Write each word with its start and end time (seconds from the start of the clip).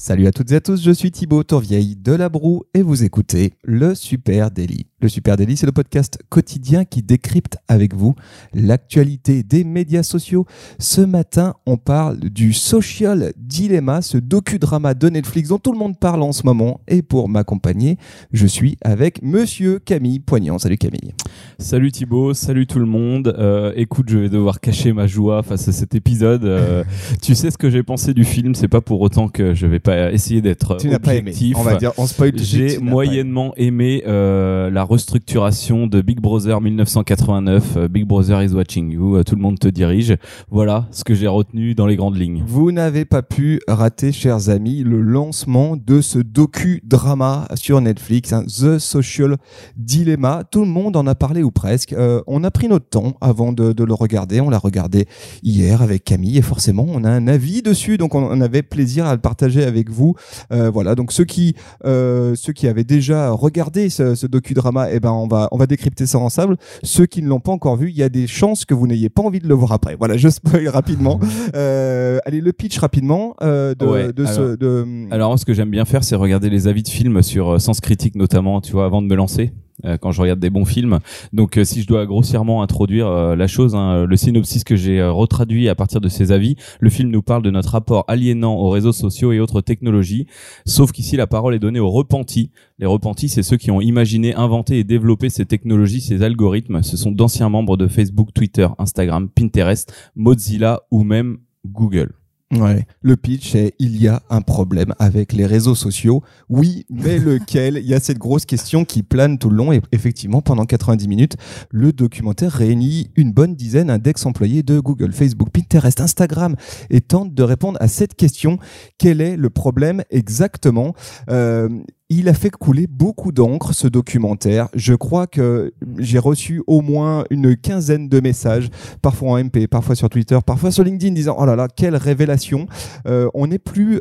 Salut 0.00 0.28
à 0.28 0.30
toutes 0.30 0.52
et 0.52 0.54
à 0.54 0.60
tous, 0.60 0.80
je 0.80 0.92
suis 0.92 1.10
Thibaut 1.10 1.42
Tourvieille 1.42 1.96
de 1.96 2.12
La 2.12 2.28
Broue 2.28 2.62
et 2.72 2.82
vous 2.82 3.02
écoutez 3.02 3.54
le 3.64 3.96
Super 3.96 4.52
Daily. 4.52 4.86
Le 5.00 5.08
Super 5.08 5.36
Daily, 5.36 5.56
c'est 5.56 5.66
le 5.66 5.72
podcast 5.72 6.18
quotidien 6.28 6.84
qui 6.84 7.02
décrypte 7.02 7.56
avec 7.66 7.94
vous 7.94 8.14
l'actualité 8.54 9.42
des 9.42 9.64
médias 9.64 10.04
sociaux. 10.04 10.46
Ce 10.78 11.00
matin, 11.00 11.54
on 11.66 11.76
parle 11.76 12.20
du 12.20 12.52
Social 12.52 13.32
Dilemma, 13.36 14.00
ce 14.00 14.18
docudrama 14.18 14.94
de 14.94 15.08
Netflix 15.08 15.48
dont 15.48 15.58
tout 15.58 15.72
le 15.72 15.78
monde 15.78 15.98
parle 15.98 16.22
en 16.22 16.30
ce 16.30 16.44
moment. 16.44 16.80
Et 16.86 17.02
pour 17.02 17.28
m'accompagner, 17.28 17.98
je 18.32 18.46
suis 18.46 18.76
avec 18.82 19.20
Monsieur 19.22 19.80
Camille 19.80 20.20
Poignant. 20.20 20.58
Salut 20.60 20.78
Camille. 20.78 21.12
Salut 21.58 21.90
Thibaut, 21.90 22.34
salut 22.34 22.68
tout 22.68 22.78
le 22.78 22.86
monde. 22.86 23.34
Euh, 23.36 23.72
écoute, 23.74 24.06
je 24.08 24.18
vais 24.18 24.28
devoir 24.28 24.60
cacher 24.60 24.92
ma 24.92 25.08
joie 25.08 25.42
face 25.42 25.66
à 25.66 25.72
cet 25.72 25.96
épisode. 25.96 26.44
Euh, 26.44 26.84
tu 27.22 27.34
sais 27.34 27.50
ce 27.50 27.58
que 27.58 27.68
j'ai 27.68 27.82
pensé 27.82 28.14
du 28.14 28.24
film, 28.24 28.54
c'est 28.54 28.68
pas 28.68 28.80
pour 28.80 29.00
autant 29.00 29.28
que 29.28 29.54
je 29.54 29.66
vais 29.66 29.80
pas 29.88 30.12
essayer 30.12 30.40
d'être 30.42 30.76
n'as 30.86 30.98
pas 30.98 31.16
objectif. 31.16 31.56
On 31.58 31.62
va 31.62 31.76
dire, 31.76 31.92
on 31.98 32.06
spoil 32.06 32.32
J'ai 32.36 32.78
moyennement 32.78 33.52
aimé 33.56 34.02
euh, 34.06 34.70
la 34.70 34.84
restructuration 34.84 35.86
de 35.86 36.00
Big 36.02 36.20
Brother 36.20 36.60
1989. 36.60 37.76
euh, 37.76 37.88
Big 37.88 38.04
Brother 38.06 38.42
is 38.42 38.52
watching 38.52 38.90
you. 38.92 39.16
euh, 39.16 39.24
Tout 39.24 39.34
le 39.36 39.40
monde 39.42 39.58
te 39.58 39.68
dirige. 39.68 40.16
Voilà 40.50 40.86
ce 40.90 41.04
que 41.04 41.14
j'ai 41.14 41.26
retenu 41.26 41.74
dans 41.74 41.86
les 41.86 41.96
grandes 41.96 42.16
lignes. 42.16 42.42
Vous 42.46 42.72
n'avez 42.72 43.04
pas 43.04 43.22
pu 43.22 43.60
rater, 43.68 44.12
chers 44.12 44.48
amis, 44.50 44.82
le 44.82 45.00
lancement 45.00 45.76
de 45.76 46.00
ce 46.00 46.18
docu-drama 46.18 47.48
sur 47.54 47.80
Netflix, 47.80 48.32
hein, 48.32 48.44
The 48.46 48.78
Social 48.78 49.36
Dilemma. 49.76 50.42
Tout 50.50 50.60
le 50.60 50.66
monde 50.70 50.96
en 50.96 51.06
a 51.06 51.14
parlé 51.14 51.42
ou 51.42 51.50
presque. 51.50 51.92
Euh, 51.92 52.20
on 52.26 52.44
a 52.44 52.50
pris 52.50 52.68
notre 52.68 52.88
temps 52.88 53.14
avant 53.20 53.52
de, 53.52 53.72
de 53.72 53.84
le 53.84 53.94
regarder. 53.94 54.40
On 54.40 54.50
l'a 54.50 54.58
regardé 54.58 55.06
hier 55.42 55.82
avec 55.82 56.04
Camille 56.04 56.38
et 56.38 56.42
forcément, 56.42 56.86
on 56.88 57.04
a 57.04 57.10
un 57.10 57.26
avis 57.28 57.62
dessus. 57.62 57.96
Donc, 57.98 58.14
on, 58.14 58.22
on 58.24 58.40
avait 58.40 58.62
plaisir 58.62 59.06
à 59.06 59.14
le 59.14 59.20
partager 59.20 59.64
avec 59.64 59.77
vous. 59.88 60.14
Euh, 60.52 60.70
voilà. 60.70 60.94
Donc, 60.94 61.12
ceux 61.12 61.24
qui, 61.24 61.54
euh, 61.84 62.34
ceux 62.34 62.52
qui 62.52 62.66
avaient 62.66 62.84
déjà 62.84 63.30
regardé 63.30 63.88
ce, 63.90 64.14
ce 64.14 64.26
docu-drama, 64.26 64.88
eh 64.90 65.00
ben, 65.00 65.10
on 65.12 65.28
va, 65.28 65.48
on 65.52 65.56
va 65.58 65.66
décrypter 65.66 66.06
ça 66.06 66.18
ensemble. 66.18 66.56
Ceux 66.82 67.06
qui 67.06 67.22
ne 67.22 67.28
l'ont 67.28 67.40
pas 67.40 67.52
encore 67.52 67.76
vu, 67.76 67.90
il 67.90 67.96
y 67.96 68.02
a 68.02 68.08
des 68.08 68.26
chances 68.26 68.64
que 68.64 68.74
vous 68.74 68.86
n'ayez 68.86 69.08
pas 69.08 69.22
envie 69.22 69.38
de 69.40 69.46
le 69.48 69.54
voir 69.54 69.72
après. 69.72 69.94
Voilà, 69.96 70.16
je 70.16 70.28
spoil 70.28 70.66
rapidement. 70.68 71.20
Euh, 71.54 72.18
allez, 72.26 72.40
le 72.40 72.52
pitch 72.52 72.78
rapidement 72.78 73.34
de, 73.40 73.76
Ouais, 73.86 74.12
de 74.12 74.24
ce. 74.26 74.30
alors- 74.40 74.56
De... 74.58 74.86
Alors, 75.10 75.38
ce 75.38 75.44
que 75.44 75.54
j'aime 75.54 75.70
bien 75.70 75.84
faire, 75.84 76.02
c'est 76.04 76.16
regarder 76.16 76.50
les 76.50 76.66
avis 76.66 76.82
de 76.82 76.88
films 76.88 77.22
sur 77.22 77.60
Sens 77.60 77.80
Critique 77.80 78.14
notamment, 78.16 78.60
tu 78.60 78.72
vois, 78.72 78.86
avant 78.86 79.02
de 79.02 79.06
me 79.06 79.14
lancer. 79.14 79.52
Euh, 79.84 79.96
quand 79.96 80.12
je 80.12 80.20
regarde 80.20 80.40
des 80.40 80.50
bons 80.50 80.64
films. 80.64 80.98
Donc, 81.32 81.56
euh, 81.56 81.64
si 81.64 81.82
je 81.82 81.86
dois 81.86 82.06
grossièrement 82.06 82.62
introduire 82.62 83.06
euh, 83.06 83.36
la 83.36 83.46
chose, 83.46 83.74
hein, 83.74 84.06
le 84.06 84.16
synopsis 84.16 84.64
que 84.64 84.76
j'ai 84.76 85.02
retraduit 85.02 85.68
à 85.68 85.74
partir 85.74 86.00
de 86.00 86.08
ces 86.08 86.32
avis, 86.32 86.56
le 86.80 86.90
film 86.90 87.10
nous 87.10 87.22
parle 87.22 87.42
de 87.42 87.50
notre 87.50 87.70
rapport 87.70 88.04
aliénant 88.08 88.56
aux 88.56 88.70
réseaux 88.70 88.92
sociaux 88.92 89.32
et 89.32 89.40
autres 89.40 89.60
technologies. 89.60 90.26
Sauf 90.66 90.92
qu'ici, 90.92 91.16
la 91.16 91.26
parole 91.26 91.54
est 91.54 91.58
donnée 91.58 91.80
aux 91.80 91.90
repentis. 91.90 92.50
Les 92.78 92.86
repentis, 92.86 93.28
c'est 93.28 93.42
ceux 93.42 93.56
qui 93.56 93.70
ont 93.70 93.80
imaginé, 93.80 94.34
inventé 94.34 94.78
et 94.78 94.84
développé 94.84 95.30
ces 95.30 95.46
technologies, 95.46 96.00
ces 96.00 96.22
algorithmes. 96.22 96.82
Ce 96.82 96.96
sont 96.96 97.12
d'anciens 97.12 97.48
membres 97.48 97.76
de 97.76 97.86
Facebook, 97.86 98.32
Twitter, 98.34 98.68
Instagram, 98.78 99.28
Pinterest, 99.28 99.92
Mozilla 100.16 100.80
ou 100.90 101.04
même 101.04 101.38
Google. 101.66 102.12
Ouais. 102.50 102.86
Le 103.02 103.16
pitch 103.16 103.54
est 103.54 103.74
il 103.78 104.00
y 104.00 104.08
a 104.08 104.22
un 104.30 104.40
problème 104.40 104.94
avec 104.98 105.34
les 105.34 105.44
réseaux 105.44 105.74
sociaux. 105.74 106.22
Oui, 106.48 106.86
mais 106.88 107.18
lequel? 107.18 107.76
Il 107.76 107.86
y 107.86 107.94
a 107.94 108.00
cette 108.00 108.18
grosse 108.18 108.46
question 108.46 108.86
qui 108.86 109.02
plane 109.02 109.38
tout 109.38 109.50
le 109.50 109.56
long 109.56 109.72
et 109.72 109.82
effectivement 109.92 110.40
pendant 110.40 110.64
90 110.64 111.08
minutes, 111.08 111.36
le 111.70 111.92
documentaire 111.92 112.52
réunit 112.52 113.10
une 113.16 113.32
bonne 113.32 113.54
dizaine 113.54 113.96
d'ex-employés 113.98 114.62
de 114.62 114.80
Google, 114.80 115.12
Facebook, 115.12 115.50
Pinterest, 115.50 116.00
Instagram 116.00 116.56
et 116.88 117.02
tente 117.02 117.34
de 117.34 117.42
répondre 117.42 117.78
à 117.82 117.88
cette 117.88 118.14
question 118.14 118.58
quel 118.96 119.20
est 119.20 119.36
le 119.36 119.50
problème 119.50 120.02
exactement? 120.10 120.94
Euh, 121.28 121.68
il 122.10 122.28
a 122.30 122.32
fait 122.34 122.50
couler 122.50 122.86
beaucoup 122.86 123.32
d'encre 123.32 123.74
ce 123.74 123.86
documentaire. 123.86 124.68
Je 124.74 124.94
crois 124.94 125.26
que 125.26 125.74
j'ai 125.98 126.18
reçu 126.18 126.62
au 126.66 126.80
moins 126.80 127.24
une 127.28 127.54
quinzaine 127.54 128.08
de 128.08 128.20
messages, 128.20 128.70
parfois 129.02 129.32
en 129.32 129.38
MP, 129.44 129.66
parfois 129.66 129.94
sur 129.94 130.08
Twitter, 130.08 130.38
parfois 130.44 130.70
sur 130.70 130.84
LinkedIn, 130.84 131.12
disant 131.12 131.36
oh 131.38 131.44
là 131.44 131.54
là 131.54 131.68
quelle 131.68 131.96
révélation. 131.96 132.66
Euh, 133.06 133.28
on 133.34 133.50
est 133.50 133.58
plus 133.58 134.00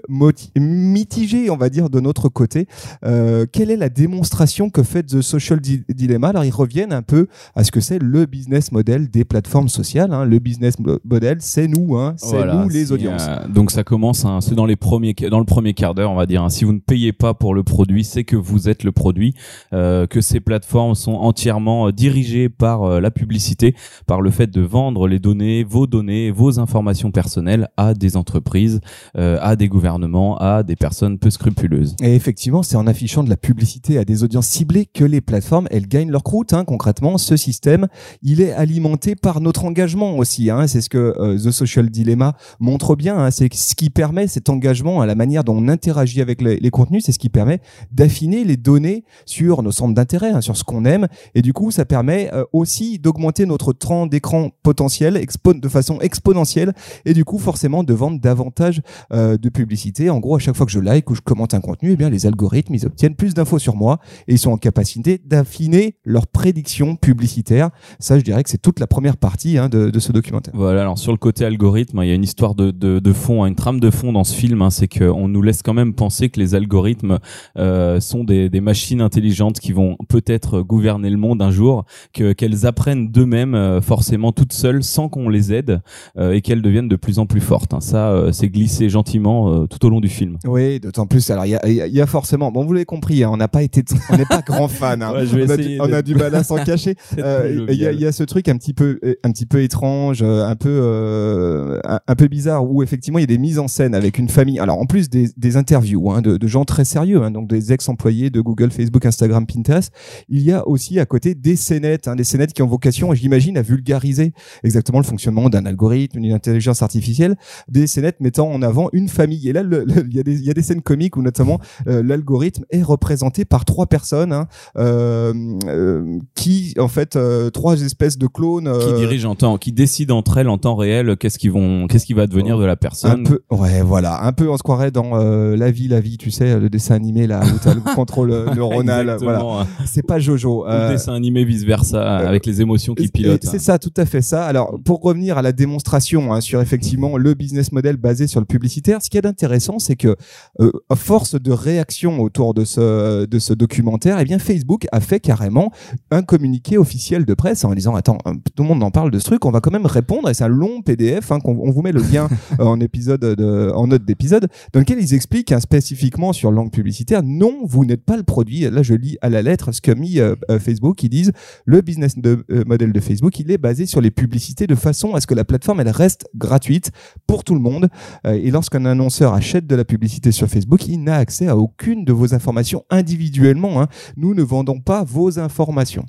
mitigé, 0.57 1.49
on 1.49 1.57
va 1.57 1.69
dire, 1.69 1.89
de 1.89 1.99
notre 1.99 2.29
côté. 2.29 2.67
Euh, 3.05 3.45
quelle 3.51 3.71
est 3.71 3.75
la 3.77 3.89
démonstration 3.89 4.69
que 4.69 4.83
fait 4.83 5.03
The 5.03 5.21
Social 5.21 5.59
Di- 5.59 5.83
Dilemma? 5.89 6.29
Alors 6.29 6.45
ils 6.45 6.51
reviennent 6.53 6.93
un 6.93 7.01
peu 7.01 7.27
à 7.55 7.63
ce 7.63 7.71
que 7.71 7.81
c'est 7.81 7.99
le 7.99 8.25
business 8.25 8.71
model 8.71 9.09
des 9.09 9.25
plateformes 9.25 9.69
sociales. 9.69 10.13
hein. 10.13 10.23
Le 10.25 10.39
business 10.39 10.79
mo- 10.79 10.99
model, 11.03 11.37
c'est 11.41 11.67
nous, 11.67 11.97
hein. 11.97 12.13
c'est 12.17 12.35
Voilà, 12.37 12.55
nous 12.63 12.69
les 12.69 12.91
audiences. 12.93 13.25
euh, 13.27 13.47
donc 13.49 13.71
ça 13.71 13.83
commence, 13.83 14.23
hein, 14.25 14.39
c'est 14.41 14.55
dans 14.55 14.65
les 14.65 14.75
premiers, 14.77 15.13
dans 15.29 15.39
le 15.39 15.45
premier 15.45 15.73
quart 15.73 15.93
d'heure, 15.93 16.11
on 16.11 16.15
va 16.15 16.25
dire. 16.25 16.43
hein. 16.43 16.49
si 16.49 16.63
vous 16.63 16.71
ne 16.73 16.79
payez 16.79 17.11
pas 17.11 17.33
pour 17.33 17.53
le 17.53 17.63
produit, 17.63 17.96
c'est 18.03 18.23
que 18.23 18.35
vous 18.35 18.69
êtes 18.69 18.83
le 18.83 18.91
produit, 18.91 19.33
euh, 19.73 20.07
que 20.07 20.21
ces 20.21 20.39
plateformes 20.39 20.95
sont 20.95 21.13
entièrement 21.13 21.87
euh, 21.87 21.91
dirigées 21.91 22.49
par 22.49 22.83
euh, 22.83 22.99
la 22.99 23.11
publicité, 23.11 23.75
par 24.05 24.21
le 24.21 24.31
fait 24.31 24.47
de 24.47 24.61
vendre 24.61 25.07
les 25.07 25.19
données, 25.19 25.63
vos 25.63 25.87
données, 25.87 26.31
vos 26.31 26.59
informations 26.59 27.11
personnelles 27.11 27.69
à 27.77 27.93
des 27.93 28.17
entreprises, 28.17 28.79
à 29.15 29.55
des 29.55 29.67
gouvernements, 29.67 30.37
à 30.37 30.63
des 30.63 30.75
personnes 30.75 31.17
peu 31.17 31.29
scrupuleuses. 31.29 31.95
Et 32.01 32.15
effectivement, 32.15 32.63
c'est 32.63 32.75
en 32.75 32.87
affichant 32.87 33.23
de 33.23 33.29
la 33.29 33.37
publicité 33.37 33.97
à 33.97 34.05
des 34.05 34.23
audiences 34.23 34.47
ciblées 34.47 34.85
que 34.85 35.03
les 35.03 35.21
plateformes, 35.21 35.67
elles 35.71 35.87
gagnent 35.87 36.11
leur 36.11 36.23
croûte. 36.23 36.53
Hein. 36.53 36.65
Concrètement, 36.65 37.17
ce 37.17 37.35
système, 37.35 37.87
il 38.21 38.41
est 38.41 38.51
alimenté 38.51 39.15
par 39.15 39.41
notre 39.41 39.65
engagement 39.65 40.17
aussi. 40.17 40.49
Hein. 40.49 40.67
C'est 40.67 40.81
ce 40.81 40.89
que 40.89 41.37
The 41.37 41.51
Social 41.51 41.89
Dilemma 41.89 42.35
montre 42.59 42.95
bien. 42.95 43.17
Hein. 43.17 43.31
C'est 43.31 43.53
ce 43.53 43.75
qui 43.75 43.89
permet 43.89 44.27
cet 44.27 44.49
engagement 44.49 45.01
à 45.01 45.05
la 45.05 45.15
manière 45.15 45.43
dont 45.43 45.57
on 45.57 45.67
interagit 45.67 46.21
avec 46.21 46.41
les, 46.41 46.57
les 46.57 46.69
contenus. 46.69 47.03
C'est 47.05 47.11
ce 47.11 47.19
qui 47.19 47.29
permet 47.29 47.59
d'affiner 47.91 48.43
les 48.43 48.57
données 48.57 49.03
sur 49.25 49.63
nos 49.63 49.71
centres 49.71 49.93
d'intérêt, 49.93 50.31
hein, 50.31 50.41
sur 50.41 50.57
ce 50.57 50.63
qu'on 50.63 50.85
aime. 50.85 51.07
Et 51.35 51.41
du 51.41 51.53
coup, 51.53 51.71
ça 51.71 51.85
permet 51.85 52.29
euh, 52.33 52.43
aussi 52.53 52.99
d'augmenter 52.99 53.45
notre 53.45 53.73
temps 53.73 54.07
d'écran 54.07 54.49
potentiel 54.63 55.25
de 55.45 55.69
façon 55.69 55.99
exponentielle. 55.99 56.73
Et 57.05 57.13
du 57.13 57.25
coup, 57.25 57.37
forcément, 57.37 57.83
de 57.83 57.93
vendre 57.93 58.19
davantage 58.19 58.81
euh, 59.13 59.37
de 59.37 59.49
publicité. 59.49 60.09
En 60.09 60.19
gros, 60.19 60.35
à 60.35 60.39
chaque 60.39 60.55
fois 60.55 60.65
que 60.65 60.71
je 60.71 60.79
like 60.79 61.09
ou 61.09 61.15
je 61.15 61.21
commente 61.21 61.53
un 61.53 61.61
contenu, 61.61 61.91
eh 61.91 61.95
bien, 61.95 62.09
les 62.09 62.25
algorithmes, 62.25 62.75
ils 62.75 62.85
obtiennent 62.85 63.15
plus 63.15 63.33
d'infos 63.33 63.59
sur 63.59 63.75
moi 63.75 63.99
et 64.27 64.33
ils 64.33 64.39
sont 64.39 64.51
en 64.51 64.57
capacité 64.57 65.21
d'affiner 65.25 65.95
leurs 66.03 66.27
prédictions 66.27 66.95
publicitaires. 66.95 67.69
Ça, 67.99 68.17
je 68.17 68.23
dirais 68.23 68.43
que 68.43 68.49
c'est 68.49 68.61
toute 68.61 68.79
la 68.79 68.87
première 68.87 69.17
partie 69.17 69.57
hein, 69.57 69.69
de, 69.69 69.97
ce 69.99 70.11
documentaire. 70.11 70.53
Voilà, 70.55 70.81
alors 70.81 70.97
sur 70.97 71.11
le 71.11 71.17
côté 71.17 71.45
algorithme, 71.45 72.01
il 72.03 72.07
y 72.07 72.11
a 72.11 72.15
une 72.15 72.23
histoire 72.23 72.55
de, 72.55 73.13
fond, 73.13 73.43
hein, 73.43 73.47
une 73.47 73.55
trame 73.55 73.79
de 73.79 73.89
fond 73.89 74.13
dans 74.13 74.23
ce 74.23 74.35
film, 74.35 74.61
hein, 74.61 74.69
c'est 74.69 74.87
qu'on 74.87 75.27
nous 75.27 75.41
laisse 75.41 75.61
quand 75.61 75.73
même 75.73 75.93
penser 75.93 76.29
que 76.29 76.39
les 76.39 76.55
algorithmes 76.55 77.19
euh, 77.57 77.76
sont 77.99 78.23
des, 78.23 78.49
des 78.49 78.61
machines 78.61 79.01
intelligentes 79.01 79.59
qui 79.59 79.71
vont 79.71 79.97
peut-être 80.09 80.61
gouverner 80.61 81.09
le 81.09 81.17
monde 81.17 81.41
un 81.41 81.51
jour, 81.51 81.85
que 82.13 82.33
qu'elles 82.33 82.65
apprennent 82.65 83.09
d'eux-mêmes 83.11 83.55
euh, 83.55 83.81
forcément 83.81 84.31
toutes 84.31 84.53
seules 84.53 84.83
sans 84.83 85.09
qu'on 85.09 85.29
les 85.29 85.53
aide 85.53 85.81
euh, 86.17 86.33
et 86.33 86.41
qu'elles 86.41 86.61
deviennent 86.61 86.87
de 86.89 86.95
plus 86.95 87.19
en 87.19 87.25
plus 87.25 87.41
fortes. 87.41 87.73
hein. 87.73 87.79
Ça, 87.81 88.09
euh, 88.09 88.31
c'est 88.31 88.49
glissé 88.49 88.89
gentiment 88.89 89.51
euh, 89.51 89.65
tout 89.67 89.85
au 89.85 89.89
long 89.89 89.99
du 89.99 90.09
film. 90.09 90.37
Oui, 90.45 90.79
d'autant 90.79 91.05
plus. 91.07 91.29
Alors, 91.29 91.45
il 91.45 91.51
y 91.51 91.55
a, 91.81 91.87
y 91.87 92.07
forcément. 92.07 92.51
Bon, 92.51 92.63
vous 92.65 92.73
l'avez 92.73 92.85
compris, 92.85 93.23
hein, 93.23 93.29
on 93.31 93.37
n'a 93.37 93.47
pas 93.47 93.63
été, 93.63 93.83
on 94.11 94.17
n'est 94.17 94.25
pas 94.25 94.41
grand 94.41 94.67
fan. 94.67 95.01
hein. 95.03 95.13
Ouais, 95.17 95.25
je 95.25 95.35
vais 95.35 95.45
on, 95.47 95.49
a 95.49 95.57
du, 95.57 95.77
on 95.79 95.83
a 95.83 95.87
d'être- 95.87 96.05
du 96.05 96.15
mal 96.15 96.35
à 96.35 96.43
s'en 96.43 96.57
cacher. 96.63 96.95
Euh, 97.19 97.65
Il 97.69 97.75
y, 97.77 97.85
a- 97.87 97.91
y 97.91 98.13
ce 98.13 98.23
truc 98.23 98.47
un 98.47 98.57
petit 98.57 98.73
peu, 98.73 98.99
euh, 99.03 99.15
un 99.23 99.31
petit 99.31 99.45
peu 99.45 99.61
étrange, 99.63 100.19
euh, 100.21 100.45
un 100.45 100.55
peu, 100.55 100.69
euh, 100.69 101.79
un, 101.83 102.15
peu 102.15 102.27
bizarre, 102.27 102.69
où 102.69 102.83
effectivement 102.83 103.19
il 103.19 103.23
y 103.23 103.23
a 103.23 103.27
des 103.27 103.37
mises 103.37 103.59
en 103.59 103.67
scène 103.67 103.95
avec 103.95 104.17
une 104.17 104.29
famille. 104.29 104.59
Alors, 104.59 104.79
en 104.79 104.85
plus 104.85 105.09
des, 105.09 105.29
des 105.35 105.57
interviews 105.57 106.21
de, 106.21 106.37
de 106.37 106.47
gens 106.47 106.65
très 106.65 106.85
sérieux, 106.85 107.21
donc 107.31 107.47
des 107.47 107.66
ex-employés 107.71 108.29
de 108.29 108.41
Google, 108.41 108.71
Facebook, 108.71 109.05
Instagram, 109.05 109.45
Pinterest. 109.45 109.91
Il 110.29 110.41
y 110.41 110.51
a 110.51 110.67
aussi 110.67 110.99
à 110.99 111.05
côté 111.05 111.35
des 111.35 111.55
scénettes, 111.55 112.07
hein, 112.07 112.15
des 112.15 112.23
scénettes 112.23 112.53
qui 112.53 112.61
ont 112.61 112.67
vocation, 112.67 113.13
j'imagine, 113.13 113.57
à 113.57 113.61
vulgariser 113.61 114.33
exactement 114.63 114.99
le 114.99 115.05
fonctionnement 115.05 115.49
d'un 115.49 115.65
algorithme, 115.65 116.19
d'une 116.21 116.33
intelligence 116.33 116.81
artificielle, 116.81 117.35
des 117.67 117.87
scénettes 117.87 118.19
mettant 118.19 118.49
en 118.51 118.61
avant 118.61 118.89
une 118.93 119.07
famille. 119.09 119.47
Et 119.49 119.53
là, 119.53 119.63
il 119.63 120.13
y, 120.15 120.19
a 120.19 120.23
des- 120.23 120.39
il 120.39 120.45
y 120.45 120.49
a 120.49 120.53
des 120.53 120.61
scènes 120.63 120.81
comiques 120.81 121.17
où 121.17 121.21
notamment 121.21 121.59
euh, 121.87 122.03
l'algorithme 122.03 122.63
est 122.69 122.83
représenté 122.83 123.45
par 123.45 123.65
trois 123.65 123.87
personnes 123.87 124.33
hein, 124.33 124.47
euh, 124.77 125.33
euh, 125.67 126.19
qui, 126.35 126.73
en 126.79 126.87
fait, 126.87 127.15
euh, 127.15 127.49
trois 127.49 127.81
espèces 127.81 128.17
de 128.17 128.27
clones. 128.27 128.71
Qui 128.79 128.93
dirigent 128.99 129.29
en 129.29 129.35
temps, 129.35 129.57
qui 129.57 129.71
décident 129.71 130.17
entre 130.17 130.37
elles 130.37 130.49
en 130.49 130.57
temps 130.57 130.75
réel 130.75 131.15
qu'est-ce 131.17 131.37
qui 131.39 131.49
vont, 131.49 131.87
qu'est-ce 131.87 132.05
qui 132.05 132.13
va 132.13 132.27
devenir 132.27 132.57
de 132.57 132.65
la 132.65 132.73
un 132.73 132.75
personne. 132.75 133.23
peu, 133.23 133.41
ouais, 133.51 133.81
voilà, 133.81 134.23
un 134.25 134.31
peu, 134.33 134.49
on 134.49 134.57
se 134.57 134.63
croirait 134.63 134.91
dans 134.91 135.15
La 135.17 135.71
vie, 135.71 135.87
la 135.87 135.99
vie, 135.99 136.17
tu 136.17 136.31
sais, 136.31 136.59
le 136.59 136.69
dessin 136.69 136.95
animé 136.95 137.27
là, 137.27 137.41
où 137.53 137.59
tu 137.61 137.67
as 137.67 137.73
le 137.73 137.81
contrôle 137.95 138.31
euh, 138.31 138.45
neuronal. 138.55 139.05
voilà. 139.21 139.39
Exactement. 139.39 139.65
C'est 139.85 140.05
pas 140.05 140.19
Jojo. 140.19 140.67
Euh, 140.67 140.91
dessin 140.91 141.13
animé 141.13 141.43
vice 141.45 141.63
versa 141.63 141.97
euh, 141.97 142.27
avec 142.27 142.45
les 142.45 142.61
émotions 142.61 142.93
qui 142.95 143.07
pilotent. 143.09 143.45
C'est 143.45 143.59
ça, 143.59 143.79
tout 143.79 143.93
à 143.97 144.05
fait 144.05 144.21
ça. 144.21 144.45
Alors, 144.45 144.77
pour 144.83 145.01
revenir 145.01 145.37
à 145.37 145.41
la 145.41 145.51
démonstration 145.51 146.33
hein, 146.33 146.41
sur 146.41 146.61
effectivement 146.61 147.17
le 147.17 147.33
business 147.33 147.71
model 147.71 147.97
basé 147.97 148.27
sur 148.27 148.39
le 148.39 148.45
publicitaire, 148.45 149.01
ce 149.01 149.09
qui 149.09 149.17
est 149.17 149.25
intéressant, 149.25 149.79
c'est 149.79 149.95
que 149.95 150.15
euh, 150.59 150.71
à 150.89 150.95
force 150.95 151.39
de 151.41 151.51
réaction 151.51 152.19
autour 152.21 152.53
de 152.53 152.63
ce 152.65 153.25
de 153.25 153.39
ce 153.39 153.53
documentaire, 153.53 154.19
eh 154.19 154.23
bien 154.25 154.39
Facebook 154.39 154.85
a 154.91 154.99
fait 154.99 155.19
carrément 155.19 155.71
un 156.11 156.21
communiqué 156.21 156.77
officiel 156.77 157.25
de 157.25 157.33
presse 157.33 157.63
en 157.65 157.73
disant 157.73 157.95
attends, 157.95 158.17
euh, 158.27 158.33
tout 158.55 158.63
le 158.63 158.69
monde 158.69 158.83
en 158.83 158.91
parle 158.91 159.11
de 159.11 159.19
ce 159.19 159.25
truc, 159.25 159.45
on 159.45 159.51
va 159.51 159.59
quand 159.61 159.71
même 159.71 159.85
répondre 159.85 160.29
et 160.29 160.33
c'est 160.33 160.43
un 160.43 160.47
long 160.49 160.81
PDF. 160.81 161.31
Hein, 161.31 161.39
qu'on- 161.39 161.57
on 161.61 161.71
vous 161.71 161.81
met 161.81 161.91
le 161.91 162.01
lien 162.01 162.27
euh, 162.59 162.63
en 162.65 162.79
épisode 162.79 163.21
de, 163.21 163.71
en 163.73 163.87
note 163.87 164.05
d'épisode 164.05 164.47
dans 164.73 164.79
lequel 164.79 164.99
ils 164.99 165.13
expliquent 165.13 165.51
hein, 165.51 165.59
spécifiquement 165.59 166.33
sur 166.33 166.51
langue 166.51 166.71
publicitaire 166.71 167.23
non, 167.37 167.59
vous 167.63 167.85
n'êtes 167.85 168.03
pas 168.03 168.17
le 168.17 168.23
produit. 168.23 168.61
Là, 168.61 168.81
je 168.81 168.93
lis 168.93 169.17
à 169.21 169.29
la 169.29 169.41
lettre 169.41 169.71
ce 169.71 169.81
qu'a 169.81 169.95
mis 169.95 170.19
euh, 170.19 170.35
euh, 170.49 170.59
Facebook. 170.59 171.03
Ils 171.03 171.09
disent 171.09 171.31
le 171.65 171.81
business 171.81 172.15
euh, 172.25 172.63
model 172.65 172.91
de 172.91 172.99
Facebook, 172.99 173.39
il 173.39 173.51
est 173.51 173.57
basé 173.57 173.85
sur 173.85 174.01
les 174.01 174.11
publicités 174.11 174.67
de 174.67 174.75
façon 174.75 175.13
à 175.15 175.21
ce 175.21 175.27
que 175.27 175.35
la 175.35 175.45
plateforme 175.45 175.81
reste 175.85 176.27
gratuite 176.35 176.91
pour 177.27 177.43
tout 177.43 177.53
le 177.53 177.61
monde. 177.61 177.89
Et 178.25 178.51
lorsqu'un 178.51 178.85
annonceur 178.85 179.33
achète 179.33 179.67
de 179.67 179.75
la 179.75 179.85
publicité 179.85 180.31
sur 180.31 180.47
Facebook, 180.47 180.87
il 180.87 181.03
n'a 181.03 181.17
accès 181.17 181.47
à 181.47 181.55
aucune 181.55 182.03
de 182.03 182.13
vos 182.13 182.33
informations 182.33 182.83
individuellement. 182.89 183.81
hein. 183.81 183.87
Nous 184.15 184.33
ne 184.33 184.41
vendons 184.41 184.79
pas 184.79 185.03
vos 185.03 185.39
informations. 185.39 186.05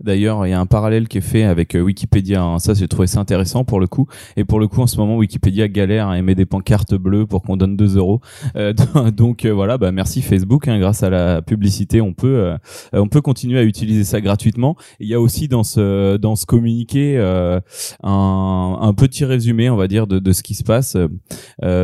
D'ailleurs, 0.00 0.46
il 0.46 0.50
y 0.50 0.52
a 0.52 0.60
un 0.60 0.66
parallèle 0.66 1.08
qui 1.08 1.18
est 1.18 1.22
fait 1.22 1.44
avec 1.44 1.74
euh, 1.74 1.80
Wikipédia. 1.80 2.42
hein. 2.42 2.58
Ça, 2.58 2.74
j'ai 2.74 2.88
trouvé 2.88 3.06
ça 3.06 3.20
intéressant 3.20 3.64
pour 3.64 3.80
le 3.80 3.86
coup. 3.86 4.06
Et 4.36 4.44
pour 4.44 4.60
le 4.60 4.68
coup, 4.68 4.80
en 4.82 4.86
ce 4.86 4.96
moment, 4.98 5.16
Wikipédia 5.16 5.68
galère 5.68 6.08
à 6.08 6.18
émettre 6.18 6.38
des 6.38 6.46
pancartes 6.46 6.94
bleues 6.94 7.26
pour 7.26 7.42
qu'on 7.42 7.56
donne 7.56 7.76
2 7.76 7.96
euros. 7.96 8.20
Euh, 8.56 8.72
donc 9.16 9.44
euh, 9.44 9.52
voilà, 9.52 9.78
bah 9.78 9.92
merci 9.92 10.22
Facebook. 10.22 10.68
hein. 10.68 10.78
grâce 10.78 11.02
à 11.02 11.10
la 11.10 11.42
publicité, 11.42 12.00
on 12.00 12.12
peut 12.14 12.36
euh, 12.36 12.56
on 12.92 13.08
peut 13.08 13.20
continuer 13.20 13.58
à 13.58 13.62
utiliser 13.64 14.04
ça 14.04 14.20
gratuitement. 14.20 14.76
Il 15.00 15.08
y 15.08 15.14
a 15.14 15.20
aussi 15.20 15.48
dans 15.48 15.64
ce 15.64 16.16
dans 16.16 16.36
ce 16.36 16.46
communiqué 16.46 17.18
un, 17.18 18.78
un 18.80 18.94
petit 18.94 19.24
résumé, 19.24 19.70
on 19.70 19.76
va 19.76 19.88
dire, 19.88 20.06
de, 20.06 20.18
de 20.18 20.32
ce 20.32 20.42
qui 20.42 20.54
se 20.54 20.64
passe. 20.64 20.96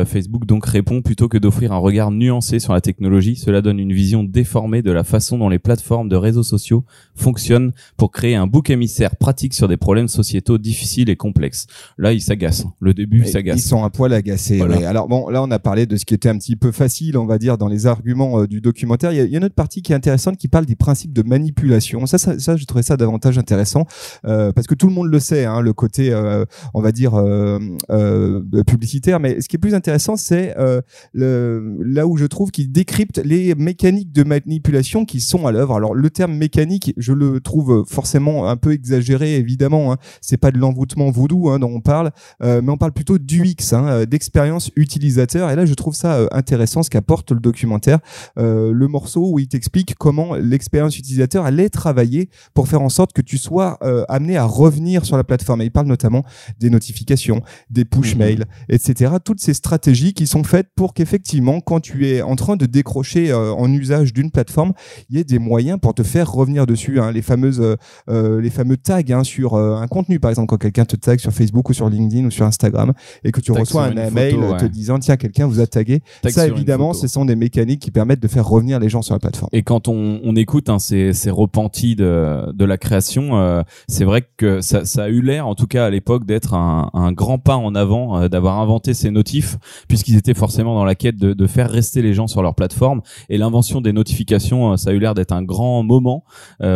Facebook 0.05 0.45
donc 0.45 0.65
répond 0.65 1.01
plutôt 1.01 1.27
que 1.27 1.37
d'offrir 1.37 1.71
un 1.71 1.77
regard 1.77 2.11
nuancé 2.11 2.59
sur 2.59 2.73
la 2.73 2.81
technologie, 2.81 3.35
cela 3.35 3.61
donne 3.61 3.79
une 3.79 3.93
vision 3.93 4.23
déformée 4.23 4.81
de 4.81 4.91
la 4.91 5.03
façon 5.03 5.37
dont 5.37 5.49
les 5.49 5.59
plateformes 5.59 6.09
de 6.09 6.15
réseaux 6.15 6.43
sociaux 6.43 6.85
fonctionnent 7.15 7.71
pour 7.97 8.11
créer 8.11 8.35
un 8.35 8.47
bouc 8.47 8.69
émissaire 8.69 9.15
pratique 9.15 9.53
sur 9.53 9.67
des 9.67 9.77
problèmes 9.77 10.07
sociétaux 10.07 10.57
difficiles 10.57 11.09
et 11.09 11.15
complexes. 11.15 11.67
Là, 11.97 12.13
il 12.13 12.21
s'agace. 12.21 12.65
Le 12.79 12.93
début, 12.93 13.23
il 13.25 13.37
Et 13.37 13.51
Ils 13.53 13.61
sont 13.61 13.83
un 13.83 13.89
poil 13.89 14.13
agacés. 14.13 14.57
Voilà. 14.57 14.77
ouais. 14.77 14.85
Alors 14.85 15.07
bon, 15.07 15.29
là 15.29 15.41
on 15.43 15.51
a 15.51 15.59
parlé 15.59 15.85
de 15.85 15.95
ce 15.97 16.05
qui 16.05 16.13
était 16.13 16.29
un 16.29 16.37
petit 16.37 16.55
peu 16.55 16.71
facile, 16.71 17.17
on 17.17 17.25
va 17.25 17.37
dire, 17.37 17.57
dans 17.57 17.67
les 17.67 17.87
arguments 17.87 18.41
euh, 18.41 18.47
du 18.47 18.61
documentaire. 18.61 19.11
Il 19.11 19.17
y, 19.17 19.21
a, 19.21 19.23
il 19.23 19.31
y 19.31 19.35
a 19.35 19.37
une 19.37 19.45
autre 19.45 19.55
partie 19.55 19.81
qui 19.81 19.91
est 19.91 19.95
intéressante 19.95 20.37
qui 20.37 20.47
parle 20.47 20.65
des 20.65 20.75
principes 20.75 21.13
de 21.13 21.23
manipulation. 21.23 22.05
Ça, 22.05 22.17
ça, 22.17 22.39
ça 22.39 22.55
j'ai 22.55 22.65
trouvé 22.65 22.83
ça 22.83 22.97
davantage 22.97 23.37
intéressant 23.37 23.85
euh, 24.25 24.51
parce 24.51 24.67
que 24.67 24.75
tout 24.75 24.87
le 24.87 24.93
monde 24.93 25.07
le 25.07 25.19
sait, 25.19 25.45
hein, 25.45 25.61
le 25.61 25.73
côté, 25.73 26.11
euh, 26.13 26.45
on 26.73 26.81
va 26.81 26.91
dire, 26.91 27.15
euh, 27.15 27.59
euh, 27.89 28.41
publicitaire. 28.65 29.19
Mais 29.19 29.41
ce 29.41 29.47
qui 29.47 29.55
est 29.55 29.59
plus 29.59 29.75
intéressant, 29.75 30.15
c'est 30.15 30.55
euh, 30.57 30.81
là 31.13 32.07
où 32.07 32.17
je 32.17 32.25
trouve 32.25 32.51
qu'il 32.51 32.71
décrypte 32.71 33.21
les 33.23 33.55
mécaniques 33.55 34.11
de 34.11 34.23
manipulation 34.23 35.05
qui 35.05 35.19
sont 35.19 35.47
à 35.47 35.51
l'œuvre. 35.51 35.75
Alors 35.75 35.95
le 35.95 36.09
terme 36.09 36.35
mécanique, 36.35 36.93
je 36.97 37.13
le 37.13 37.39
trouve 37.39 37.72
forcément 37.87 38.47
un 38.49 38.55
peu 38.57 38.71
exagéré, 38.73 39.35
évidemment. 39.37 39.91
Hein. 39.91 39.97
C'est 40.21 40.37
pas 40.37 40.51
de 40.51 40.57
l'envoûtement 40.57 41.09
voodoo 41.11 41.49
hein, 41.49 41.59
dont 41.59 41.71
on 41.73 41.81
parle, 41.81 42.11
euh, 42.43 42.61
mais 42.63 42.71
on 42.71 42.77
parle 42.77 42.91
plutôt 42.93 43.17
d'UX, 43.17 43.73
hein, 43.73 43.85
euh, 43.87 44.05
d'expérience 44.05 44.71
utilisateur. 44.75 45.49
Et 45.49 45.55
là, 45.55 45.65
je 45.65 45.73
trouve 45.73 45.95
ça 45.95 46.15
euh, 46.15 46.27
intéressant 46.31 46.83
ce 46.83 46.89
qu'apporte 46.89 47.31
le 47.31 47.39
documentaire, 47.39 47.99
euh, 48.37 48.71
le 48.71 48.87
morceau 48.87 49.31
où 49.31 49.39
il 49.39 49.47
t'explique 49.47 49.95
comment 49.95 50.35
l'expérience 50.35 50.97
utilisateur 50.97 51.45
allait 51.45 51.69
travailler 51.69 52.29
pour 52.53 52.67
faire 52.67 52.81
en 52.81 52.89
sorte 52.89 53.13
que 53.13 53.21
tu 53.21 53.37
sois 53.37 53.77
euh, 53.83 54.03
amené 54.09 54.37
à 54.37 54.45
revenir 54.45 55.05
sur 55.05 55.17
la 55.17 55.23
plateforme. 55.23 55.61
Et 55.61 55.65
il 55.65 55.71
parle 55.71 55.87
notamment 55.87 56.23
des 56.59 56.69
notifications, 56.69 57.41
des 57.69 57.85
push 57.85 58.13
Mhm. 58.13 58.19
mails, 58.19 58.45
etc. 58.69 59.13
Toutes 59.23 59.39
ces 59.39 59.53
stratégies 59.53 60.13
qui 60.13 60.27
sont 60.27 60.43
faites 60.43 60.67
pour 60.75 60.93
qu'effectivement, 60.93 61.59
quand 61.61 61.79
tu 61.79 62.07
es 62.07 62.21
en 62.21 62.35
train 62.35 62.55
de 62.55 62.65
décrocher 62.65 63.31
euh, 63.31 63.51
en 63.53 63.71
usage 63.71 64.13
d'une 64.13 64.31
plateforme, 64.31 64.73
il 65.09 65.17
y 65.17 65.19
ait 65.19 65.23
des 65.23 65.39
moyens 65.39 65.79
pour 65.81 65.93
te 65.93 66.03
faire 66.03 66.31
revenir 66.31 66.65
dessus. 66.65 66.99
hein. 66.99 67.11
Les 67.11 67.21
fameuses, 67.21 67.59
euh, 67.63 67.75
euh, 68.09 68.41
les 68.41 68.49
fameux 68.49 68.77
tags 68.77 69.01
hein, 69.09 69.23
sur 69.23 69.53
euh, 69.55 69.75
un 69.77 69.87
contenu, 69.87 70.19
par 70.19 70.29
exemple, 70.29 70.47
quand 70.47 70.57
quelqu'un 70.57 70.85
te 70.85 70.95
tag 70.95 71.19
sur 71.19 71.31
Facebook 71.31 71.69
ou 71.69 71.73
sur 71.73 71.89
LinkedIn 71.89 72.25
ou 72.25 72.31
sur 72.31 72.45
Instagram 72.45 72.93
et 73.23 73.31
que 73.31 73.39
tu 73.39 73.51
Tag 73.51 73.61
reçois 73.61 73.85
un 73.85 74.09
mail 74.09 74.35
photo, 74.35 74.57
te 74.57 74.63
ouais. 74.63 74.69
disant 74.69 74.99
tiens 74.99 75.17
quelqu'un 75.17 75.47
vous 75.47 75.59
a 75.59 75.67
tagué. 75.67 76.01
Tag 76.21 76.31
ça 76.31 76.47
évidemment, 76.47 76.93
ce 76.93 77.07
sont 77.07 77.25
des 77.25 77.35
mécaniques 77.35 77.81
qui 77.81 77.91
permettent 77.91 78.21
de 78.21 78.27
faire 78.27 78.47
revenir 78.47 78.79
les 78.79 78.89
gens 78.89 79.01
sur 79.01 79.15
la 79.15 79.19
plateforme. 79.19 79.49
Et 79.53 79.63
quand 79.63 79.87
on, 79.87 80.19
on 80.23 80.35
écoute 80.35 80.69
hein, 80.69 80.79
ces, 80.79 81.13
ces 81.13 81.29
repentis 81.29 81.95
de, 81.95 82.51
de 82.53 82.65
la 82.65 82.77
création, 82.77 83.37
euh, 83.37 83.63
c'est 83.87 84.03
vrai 84.03 84.27
que 84.37 84.61
ça, 84.61 84.85
ça 84.85 85.03
a 85.03 85.09
eu 85.09 85.21
l'air, 85.21 85.47
en 85.47 85.55
tout 85.55 85.67
cas 85.67 85.85
à 85.85 85.89
l'époque, 85.89 86.25
d'être 86.25 86.53
un, 86.53 86.89
un 86.93 87.11
grand 87.11 87.37
pas 87.37 87.55
en 87.55 87.75
avant, 87.75 88.27
d'avoir 88.27 88.59
inventé 88.59 88.93
ces 88.93 89.11
notifs, 89.11 89.57
puisqu'ils 89.87 90.17
étaient 90.17 90.33
forcément 90.33 90.75
dans 90.75 90.85
la 90.85 90.95
quête 90.95 91.17
de, 91.17 91.33
de 91.33 91.47
faire 91.47 91.69
rester 91.69 92.01
les 92.01 92.13
gens 92.13 92.27
sur 92.27 92.41
leur 92.41 92.55
plateforme. 92.55 93.01
Et 93.29 93.37
l'invention 93.37 93.81
des 93.81 93.93
notifications, 93.93 94.75
ça 94.77 94.89
a 94.89 94.93
eu 94.93 94.99
l'air 94.99 95.13
d'être 95.13 95.31
un 95.31 95.43
grand 95.43 95.83
moment 95.83 96.23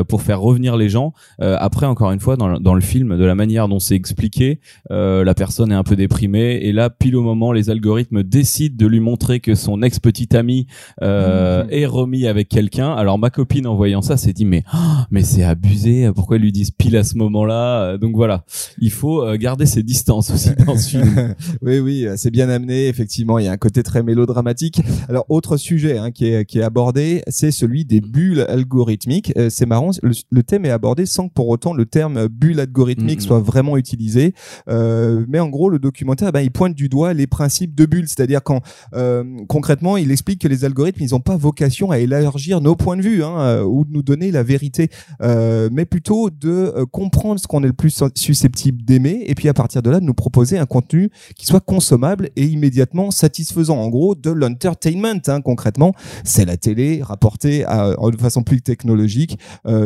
pour 0.08 0.22
faire 0.22 0.40
revenir 0.40 0.77
les 0.78 0.90
gens. 0.90 1.14
Euh, 1.42 1.56
après, 1.60 1.86
encore 1.86 2.12
une 2.12 2.20
fois, 2.20 2.36
dans, 2.38 2.48
le- 2.48 2.60
dans 2.60 2.74
le 2.74 2.82
film, 2.82 3.18
de 3.18 3.24
la 3.26 3.36
manière 3.36 3.68
dont 3.68 3.80
c'est 3.80 3.96
expliqué, 3.96 4.60
euh, 4.92 5.24
la 5.24 5.34
personne 5.34 5.72
est 5.72 5.76
un 5.76 5.84
peu 5.84 5.96
déprimée. 5.96 6.60
Et 6.64 6.72
là, 6.72 6.90
pile 6.90 7.16
au 7.16 7.22
moment, 7.22 7.52
les 7.52 7.70
algorithmes 7.70 8.24
décident 8.24 8.76
de 8.78 8.86
lui 8.88 9.00
montrer 9.00 9.40
que 9.40 9.56
son 9.56 9.82
ex-petite 9.82 10.36
amie 10.36 10.68
euh, 11.02 11.66
est 11.70 11.86
remis 11.86 12.28
avec 12.28 12.50
quelqu'un. 12.50 12.94
Alors 12.94 13.20
ma 13.20 13.30
copine 13.30 13.68
en 13.68 13.76
voyant 13.76 14.02
ça 14.02 14.18
s'est 14.18 14.34
dit 14.34 14.46
mais 14.46 14.64
ah, 14.72 15.08
mais 15.12 15.24
c'est 15.24 15.44
abusé. 15.44 16.10
Pourquoi 16.16 16.38
ils 16.38 16.42
lui 16.44 16.52
disent 16.52 16.72
pile 16.72 16.98
à 16.98 17.04
ce 17.04 17.18
moment-là 17.18 17.98
Donc 17.98 18.16
voilà, 18.16 18.44
il 18.80 18.92
faut 18.92 19.26
garder 19.38 19.66
ses 19.66 19.84
distances 19.84 20.32
aussi 20.32 20.50
dans 20.66 20.78
ce 20.78 20.90
film. 20.90 21.36
oui, 21.62 21.80
oui, 21.80 22.08
c'est 22.16 22.32
bien 22.32 22.50
amené. 22.50 22.88
Effectivement, 22.88 23.40
il 23.40 23.46
y 23.46 23.48
a 23.48 23.52
un 23.52 23.58
côté 23.58 23.84
très 23.84 24.04
mélodramatique. 24.04 24.82
Alors, 25.10 25.26
autre 25.30 25.58
sujet 25.58 25.98
hein, 25.98 26.12
qui, 26.12 26.28
est, 26.28 26.46
qui 26.46 26.60
est 26.60 26.64
abordé, 26.64 27.22
c'est 27.28 27.52
celui 27.52 27.86
des 27.86 28.02
bulles 28.02 28.46
algorithmiques. 28.48 29.34
C'est 29.50 29.66
marrant, 29.66 29.92
le, 30.04 30.12
le 30.30 30.44
thème 30.44 30.66
est 30.68 30.72
abordé 30.72 31.06
sans 31.06 31.28
que 31.28 31.34
pour 31.34 31.48
autant 31.50 31.74
le 31.74 31.86
terme 31.86 32.28
bulle 32.28 32.60
algorithmique 32.60 33.20
Mhm. 33.20 33.26
soit 33.26 33.40
vraiment 33.40 33.78
utilisé. 33.78 34.34
Euh, 34.70 35.26
mais 35.28 35.40
en 35.40 35.50
gros, 35.50 35.70
le 35.70 35.80
documentaire, 35.80 36.32
ben, 36.32 36.42
il 36.42 36.52
pointe 36.52 36.76
du 36.76 36.90
doigt 36.90 37.14
les 37.14 37.28
principes 37.28 37.76
de 37.76 37.86
bulles, 37.86 38.08
c'est-à-dire 38.08 38.44
quand 38.44 38.62
euh, 38.94 39.24
concrètement, 39.48 39.98
il 39.98 40.12
explique 40.12 40.42
que 40.42 40.48
les 40.48 40.66
algorithmes, 40.66 41.04
ils 41.04 41.12
n'ont 41.12 41.20
pas 41.20 41.38
vocation 41.38 41.92
à 41.92 42.00
élargir 42.00 42.62
nos 42.62 42.76
points 42.76 42.98
de 42.98 43.02
vue 43.02 43.24
hein, 43.24 43.40
euh, 43.40 43.64
ou 43.64 43.86
de 43.86 43.92
nous 43.92 44.04
donner 44.04 44.32
la 44.32 44.44
vérité, 44.44 44.90
euh, 45.22 45.70
mais 45.72 45.86
plutôt 45.86 46.30
de 46.30 46.86
comprendre 46.92 47.40
ce 47.40 47.48
qu'on 47.48 47.64
est 47.64 47.68
le 47.68 47.74
plus 47.74 48.04
susceptible 48.16 48.84
d'aimer 48.84 49.24
et 49.28 49.36
puis 49.36 49.50
à 49.50 49.54
partir 49.54 49.82
de 49.82 49.90
là 49.90 50.00
de 50.00 50.06
nous 50.06 50.14
proposer 50.14 50.58
un 50.58 50.66
contenu 50.66 51.10
qui 51.36 51.46
soit 51.46 51.60
consommable 51.60 52.30
et 52.36 52.46
immédiatement 52.46 53.12
satisfaisant. 53.12 53.78
En 53.78 53.90
gros, 53.90 54.16
de 54.16 54.32
l'entertainment, 54.32 55.22
hein, 55.28 55.42
concrètement, 55.42 55.94
c'est 56.24 56.46
la 56.46 56.58
télé 56.58 57.02
rapportée 57.04 57.66
à, 57.66 57.94
de 58.12 58.18
façon 58.18 58.44
plus 58.44 58.62
technologique 58.62 59.38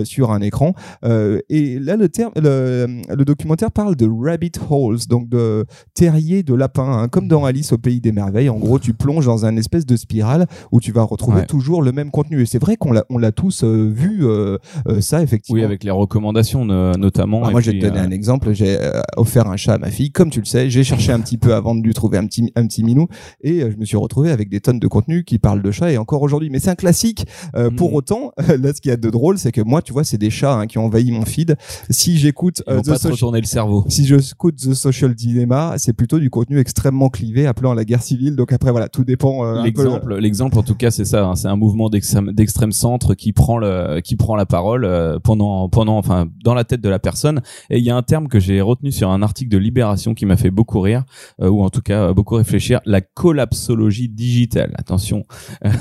sur 0.03 0.31
un 0.31 0.41
écran. 0.41 0.60
Euh, 1.03 1.39
et 1.49 1.79
là, 1.79 1.95
le, 1.95 2.09
terme, 2.09 2.31
le, 2.35 3.01
le 3.09 3.25
documentaire 3.25 3.71
parle 3.71 3.95
de 3.95 4.07
rabbit 4.09 4.51
holes, 4.69 4.99
donc 5.09 5.29
de 5.29 5.65
terrier 5.93 6.43
de 6.43 6.53
lapin, 6.53 6.83
hein, 7.03 7.07
comme 7.07 7.27
dans 7.27 7.45
Alice 7.45 7.71
au 7.73 7.77
pays 7.77 7.99
des 8.01 8.11
merveilles. 8.11 8.49
En 8.49 8.57
gros, 8.57 8.79
tu 8.79 8.93
plonges 8.93 9.25
dans 9.25 9.45
un 9.45 9.55
espèce 9.57 9.85
de 9.85 9.95
spirale 9.95 10.45
où 10.71 10.79
tu 10.79 10.91
vas 10.91 11.03
retrouver 11.03 11.41
Ouais. 11.41 11.45
toujours 11.45 11.81
le 11.81 11.91
même 11.91 12.11
contenu. 12.11 12.41
Et 12.41 12.45
c'est 12.45 12.59
vrai 12.59 12.75
qu'on 12.77 12.91
l'a, 12.91 13.05
on 13.09 13.17
l'a 13.17 13.31
tous 13.31 13.63
euh, 13.63 13.89
vu 13.93 14.25
euh, 14.25 14.57
ça 14.99 15.21
effectivement. 15.21 15.59
Oui, 15.59 15.63
avec 15.65 15.83
les 15.83 15.91
recommandations 15.91 16.65
no- 16.65 16.93
notamment. 16.97 17.41
Ah, 17.45 17.51
moi, 17.51 17.61
je 17.61 17.71
vais 17.71 17.79
te 17.79 17.85
donner 17.85 17.99
un 17.99 18.11
exemple. 18.11 18.53
J'ai 18.53 18.77
offert 19.17 19.47
un 19.47 19.57
chat 19.57 19.73
à 19.73 19.77
ma 19.77 19.89
fille. 19.89 20.11
Comme 20.11 20.29
tu 20.29 20.39
le 20.39 20.45
sais, 20.45 20.69
j'ai 20.69 20.83
cherché 20.83 21.11
un 21.11 21.19
petit 21.19 21.37
peu 21.37 21.53
avant 21.53 21.75
de 21.75 21.81
lui 21.81 21.93
trouver 21.93 22.17
un 22.17 22.25
petit, 22.25 22.51
un 22.55 22.65
petit 22.67 22.83
minou. 22.83 23.07
Et 23.41 23.61
je 23.61 23.77
me 23.77 23.85
suis 23.85 23.97
retrouvé 23.97 24.31
avec 24.31 24.49
des 24.49 24.59
tonnes 24.59 24.79
de 24.79 24.87
contenu 24.87 25.23
qui 25.23 25.39
parlent 25.39 25.61
de 25.61 25.71
chats 25.71 25.91
et 25.91 25.97
encore 25.97 26.21
aujourd'hui. 26.21 26.49
Mais 26.49 26.59
c'est 26.59 26.69
un 26.69 26.75
classique. 26.75 27.25
Euh. 27.55 27.69
Pour 27.71 27.93
autant, 27.93 28.31
là, 28.37 28.73
ce 28.73 28.81
qu'il 28.81 28.89
y 28.89 28.93
a 28.93 28.97
de 28.97 29.09
drôle, 29.09 29.37
c'est 29.37 29.51
que 29.51 29.61
moi, 29.61 29.81
tu 29.81 29.93
vois, 29.93 30.03
c'est 30.03 30.17
des 30.17 30.29
chats 30.29 30.50
hein, 30.59 30.67
qui 30.67 30.77
ont 30.77 30.85
envahi 30.85 31.11
mon 31.11 31.25
feed. 31.25 31.55
Si 31.89 32.17
j'écoute 32.17 32.63
euh, 32.67 32.81
The 32.81 32.89
le 32.89 33.43
cerveau. 33.43 33.85
si 33.87 34.05
je 34.05 34.15
écoute 34.15 34.55
The 34.57 34.73
Social 34.73 35.13
Dilemma, 35.15 35.75
c'est 35.77 35.93
plutôt 35.93 36.19
du 36.19 36.29
contenu 36.29 36.59
extrêmement 36.59 37.09
clivé, 37.09 37.47
appelant 37.47 37.71
à 37.71 37.75
la 37.75 37.85
guerre 37.85 38.01
civile. 38.03 38.35
Donc 38.35 38.53
après, 38.53 38.71
voilà, 38.71 38.89
tout 38.89 39.03
dépend. 39.03 39.45
euh, 39.45 39.63
L'exemple, 39.63 40.15
l'exemple 40.17 40.57
en 40.57 40.63
tout 40.63 40.75
cas, 40.75 40.91
c'est 40.91 41.05
ça. 41.05 41.25
hein. 41.25 41.35
c'est 41.35 41.47
un 41.47 41.55
mouvement 41.55 41.89
d'extrême, 41.89 42.31
d'extrême 42.31 42.71
centre 42.71 43.13
qui 43.15 43.33
prend 43.33 43.57
le, 43.57 43.99
qui 44.01 44.15
prend 44.15 44.35
la 44.35 44.45
parole 44.45 44.85
euh, 44.85 45.19
pendant, 45.19 45.69
pendant, 45.69 45.97
enfin, 45.97 46.27
dans 46.43 46.53
la 46.53 46.63
tête 46.63 46.81
de 46.81 46.89
la 46.89 46.99
personne. 46.99 47.41
Et 47.69 47.77
il 47.79 47.83
y 47.83 47.89
a 47.89 47.95
un 47.95 48.03
terme 48.03 48.27
que 48.27 48.39
j'ai 48.39 48.61
retenu 48.61 48.91
sur 48.91 49.09
un 49.09 49.21
article 49.21 49.49
de 49.51 49.57
Libération 49.57 50.13
qui 50.13 50.25
m'a 50.25 50.37
fait 50.37 50.51
beaucoup 50.51 50.79
rire, 50.81 51.03
euh, 51.41 51.49
ou 51.49 51.61
en 51.63 51.69
tout 51.69 51.81
cas 51.81 52.09
euh, 52.09 52.13
beaucoup 52.13 52.35
réfléchir. 52.35 52.79
La 52.85 53.01
collapsologie 53.01 54.09
digitale. 54.09 54.73
Attention, 54.77 55.23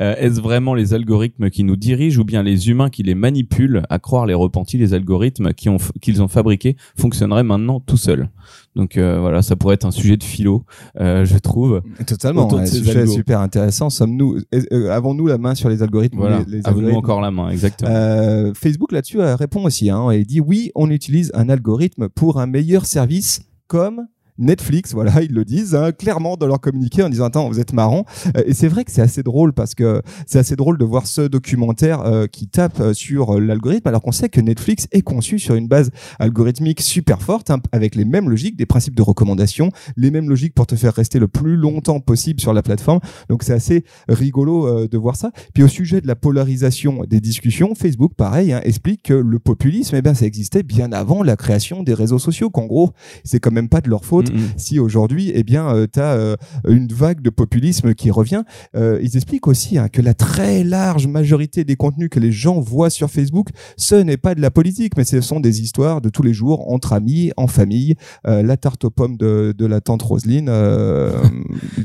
Euh, 0.00 0.14
est-ce 0.18 0.40
vraiment 0.40 0.74
les 0.74 0.94
algorithmes 0.94 1.50
qui 1.50 1.64
nous 1.64 1.76
dirigent 1.76 2.20
ou 2.20 2.24
bien 2.24 2.42
les 2.42 2.68
humains 2.70 2.88
qui 2.90 3.02
les 3.02 3.14
manipulent? 3.14 3.81
À 3.88 3.98
croire 3.98 4.26
les 4.26 4.34
repentis, 4.34 4.78
les 4.78 4.94
algorithmes 4.94 5.52
qu'ils 5.52 5.70
ont, 5.70 5.78
qu'ils 6.00 6.22
ont 6.22 6.28
fabriqués 6.28 6.76
fonctionneraient 6.96 7.42
maintenant 7.42 7.80
tout 7.80 7.96
seuls. 7.96 8.28
Donc 8.74 8.96
euh, 8.96 9.20
voilà, 9.20 9.42
ça 9.42 9.56
pourrait 9.56 9.74
être 9.74 9.84
un 9.84 9.90
sujet 9.90 10.16
de 10.16 10.24
philo, 10.24 10.64
euh, 10.98 11.24
je 11.24 11.38
trouve. 11.38 11.82
Totalement, 12.06 12.52
un 12.54 12.66
sujet 12.66 13.06
super 13.06 13.40
intéressant. 13.40 13.90
Sommes-nous, 13.90 14.38
euh, 14.54 14.90
avons-nous 14.90 15.26
la 15.26 15.38
main 15.38 15.54
sur 15.54 15.68
les 15.68 15.82
algorithmes 15.82 16.18
Voilà, 16.18 16.42
avons-nous 16.64 16.94
encore 16.94 17.20
la 17.20 17.30
main, 17.30 17.50
exactement. 17.50 18.52
Facebook 18.54 18.92
là-dessus 18.92 19.20
répond 19.20 19.64
aussi, 19.64 19.90
hein, 19.90 20.10
et 20.10 20.24
dit 20.24 20.40
oui, 20.40 20.70
on 20.74 20.90
utilise 20.90 21.30
un 21.34 21.48
algorithme 21.48 22.08
pour 22.08 22.40
un 22.40 22.46
meilleur 22.46 22.86
service 22.86 23.42
comme 23.66 24.06
Netflix, 24.38 24.92
voilà, 24.92 25.22
ils 25.22 25.32
le 25.32 25.44
disent 25.44 25.74
hein, 25.74 25.92
clairement 25.92 26.36
dans 26.36 26.46
leur 26.46 26.60
communiqué 26.60 27.02
en 27.02 27.08
disant 27.08 27.26
attends, 27.26 27.48
vous 27.48 27.60
êtes 27.60 27.72
marrant. 27.72 28.04
Euh, 28.36 28.42
et 28.46 28.54
c'est 28.54 28.68
vrai 28.68 28.84
que 28.84 28.90
c'est 28.90 29.02
assez 29.02 29.22
drôle 29.22 29.52
parce 29.52 29.74
que 29.74 30.02
c'est 30.26 30.38
assez 30.38 30.56
drôle 30.56 30.78
de 30.78 30.84
voir 30.84 31.06
ce 31.06 31.22
documentaire 31.22 32.00
euh, 32.00 32.26
qui 32.26 32.48
tape 32.48 32.80
euh, 32.80 32.94
sur 32.94 33.40
l'algorithme 33.40 33.88
alors 33.88 34.02
qu'on 34.02 34.12
sait 34.12 34.28
que 34.28 34.40
Netflix 34.40 34.88
est 34.92 35.02
conçu 35.02 35.38
sur 35.38 35.54
une 35.54 35.68
base 35.68 35.90
algorithmique 36.18 36.80
super 36.80 37.22
forte 37.22 37.50
hein, 37.50 37.60
avec 37.72 37.94
les 37.94 38.04
mêmes 38.04 38.28
logiques, 38.28 38.56
des 38.56 38.66
principes 38.66 38.94
de 38.94 39.02
recommandation, 39.02 39.70
les 39.96 40.10
mêmes 40.10 40.28
logiques 40.28 40.54
pour 40.54 40.66
te 40.66 40.76
faire 40.76 40.94
rester 40.94 41.18
le 41.18 41.28
plus 41.28 41.56
longtemps 41.56 42.00
possible 42.00 42.40
sur 42.40 42.52
la 42.52 42.62
plateforme. 42.62 43.00
Donc 43.28 43.42
c'est 43.42 43.52
assez 43.52 43.84
rigolo 44.08 44.86
de 44.86 44.98
voir 44.98 45.16
ça. 45.16 45.30
Puis 45.54 45.62
au 45.62 45.68
sujet 45.68 46.00
de 46.00 46.06
la 46.06 46.16
polarisation 46.16 47.04
des 47.08 47.20
discussions, 47.20 47.74
Facebook, 47.74 48.14
pareil, 48.14 48.52
hein, 48.52 48.60
explique 48.64 49.02
que 49.04 49.14
le 49.14 49.38
populisme, 49.38 49.96
eh 49.96 50.02
bien, 50.02 50.14
ça 50.14 50.26
existait 50.26 50.62
bien 50.62 50.92
avant 50.92 51.22
la 51.22 51.36
création 51.36 51.82
des 51.82 51.94
réseaux 51.94 52.18
sociaux. 52.18 52.50
Qu'en 52.50 52.66
gros, 52.66 52.92
c'est 53.24 53.40
quand 53.40 53.50
même 53.50 53.68
pas 53.68 53.80
de 53.80 53.90
leur 53.90 54.04
faute 54.04 54.21
Mm-hmm. 54.22 54.52
si 54.56 54.78
aujourd'hui, 54.78 55.32
eh 55.34 55.42
bien, 55.42 55.68
euh, 55.68 55.86
tu 55.92 56.00
as 56.00 56.12
euh, 56.12 56.36
une 56.68 56.88
vague 56.88 57.22
de 57.22 57.30
populisme 57.30 57.94
qui 57.94 58.10
revient. 58.10 58.42
Euh, 58.76 58.98
ils 59.02 59.16
expliquent 59.16 59.46
aussi 59.46 59.78
hein, 59.78 59.88
que 59.88 60.02
la 60.02 60.14
très 60.14 60.64
large 60.64 61.06
majorité 61.06 61.64
des 61.64 61.76
contenus 61.76 62.08
que 62.10 62.20
les 62.20 62.32
gens 62.32 62.60
voient 62.60 62.90
sur 62.90 63.10
Facebook, 63.10 63.48
ce 63.76 63.94
n'est 63.94 64.16
pas 64.16 64.34
de 64.34 64.40
la 64.40 64.50
politique, 64.50 64.96
mais 64.96 65.04
ce 65.04 65.20
sont 65.20 65.40
des 65.40 65.62
histoires 65.62 66.00
de 66.00 66.08
tous 66.08 66.22
les 66.22 66.32
jours 66.32 66.72
entre 66.72 66.92
amis, 66.92 67.32
en 67.36 67.46
famille, 67.46 67.94
la 68.24 68.56
tarte 68.56 68.84
aux 68.84 68.90
pommes 68.90 69.16
de, 69.16 69.54
de 69.56 69.66
la 69.66 69.80
tante 69.80 70.02
Roselyne 70.02 70.50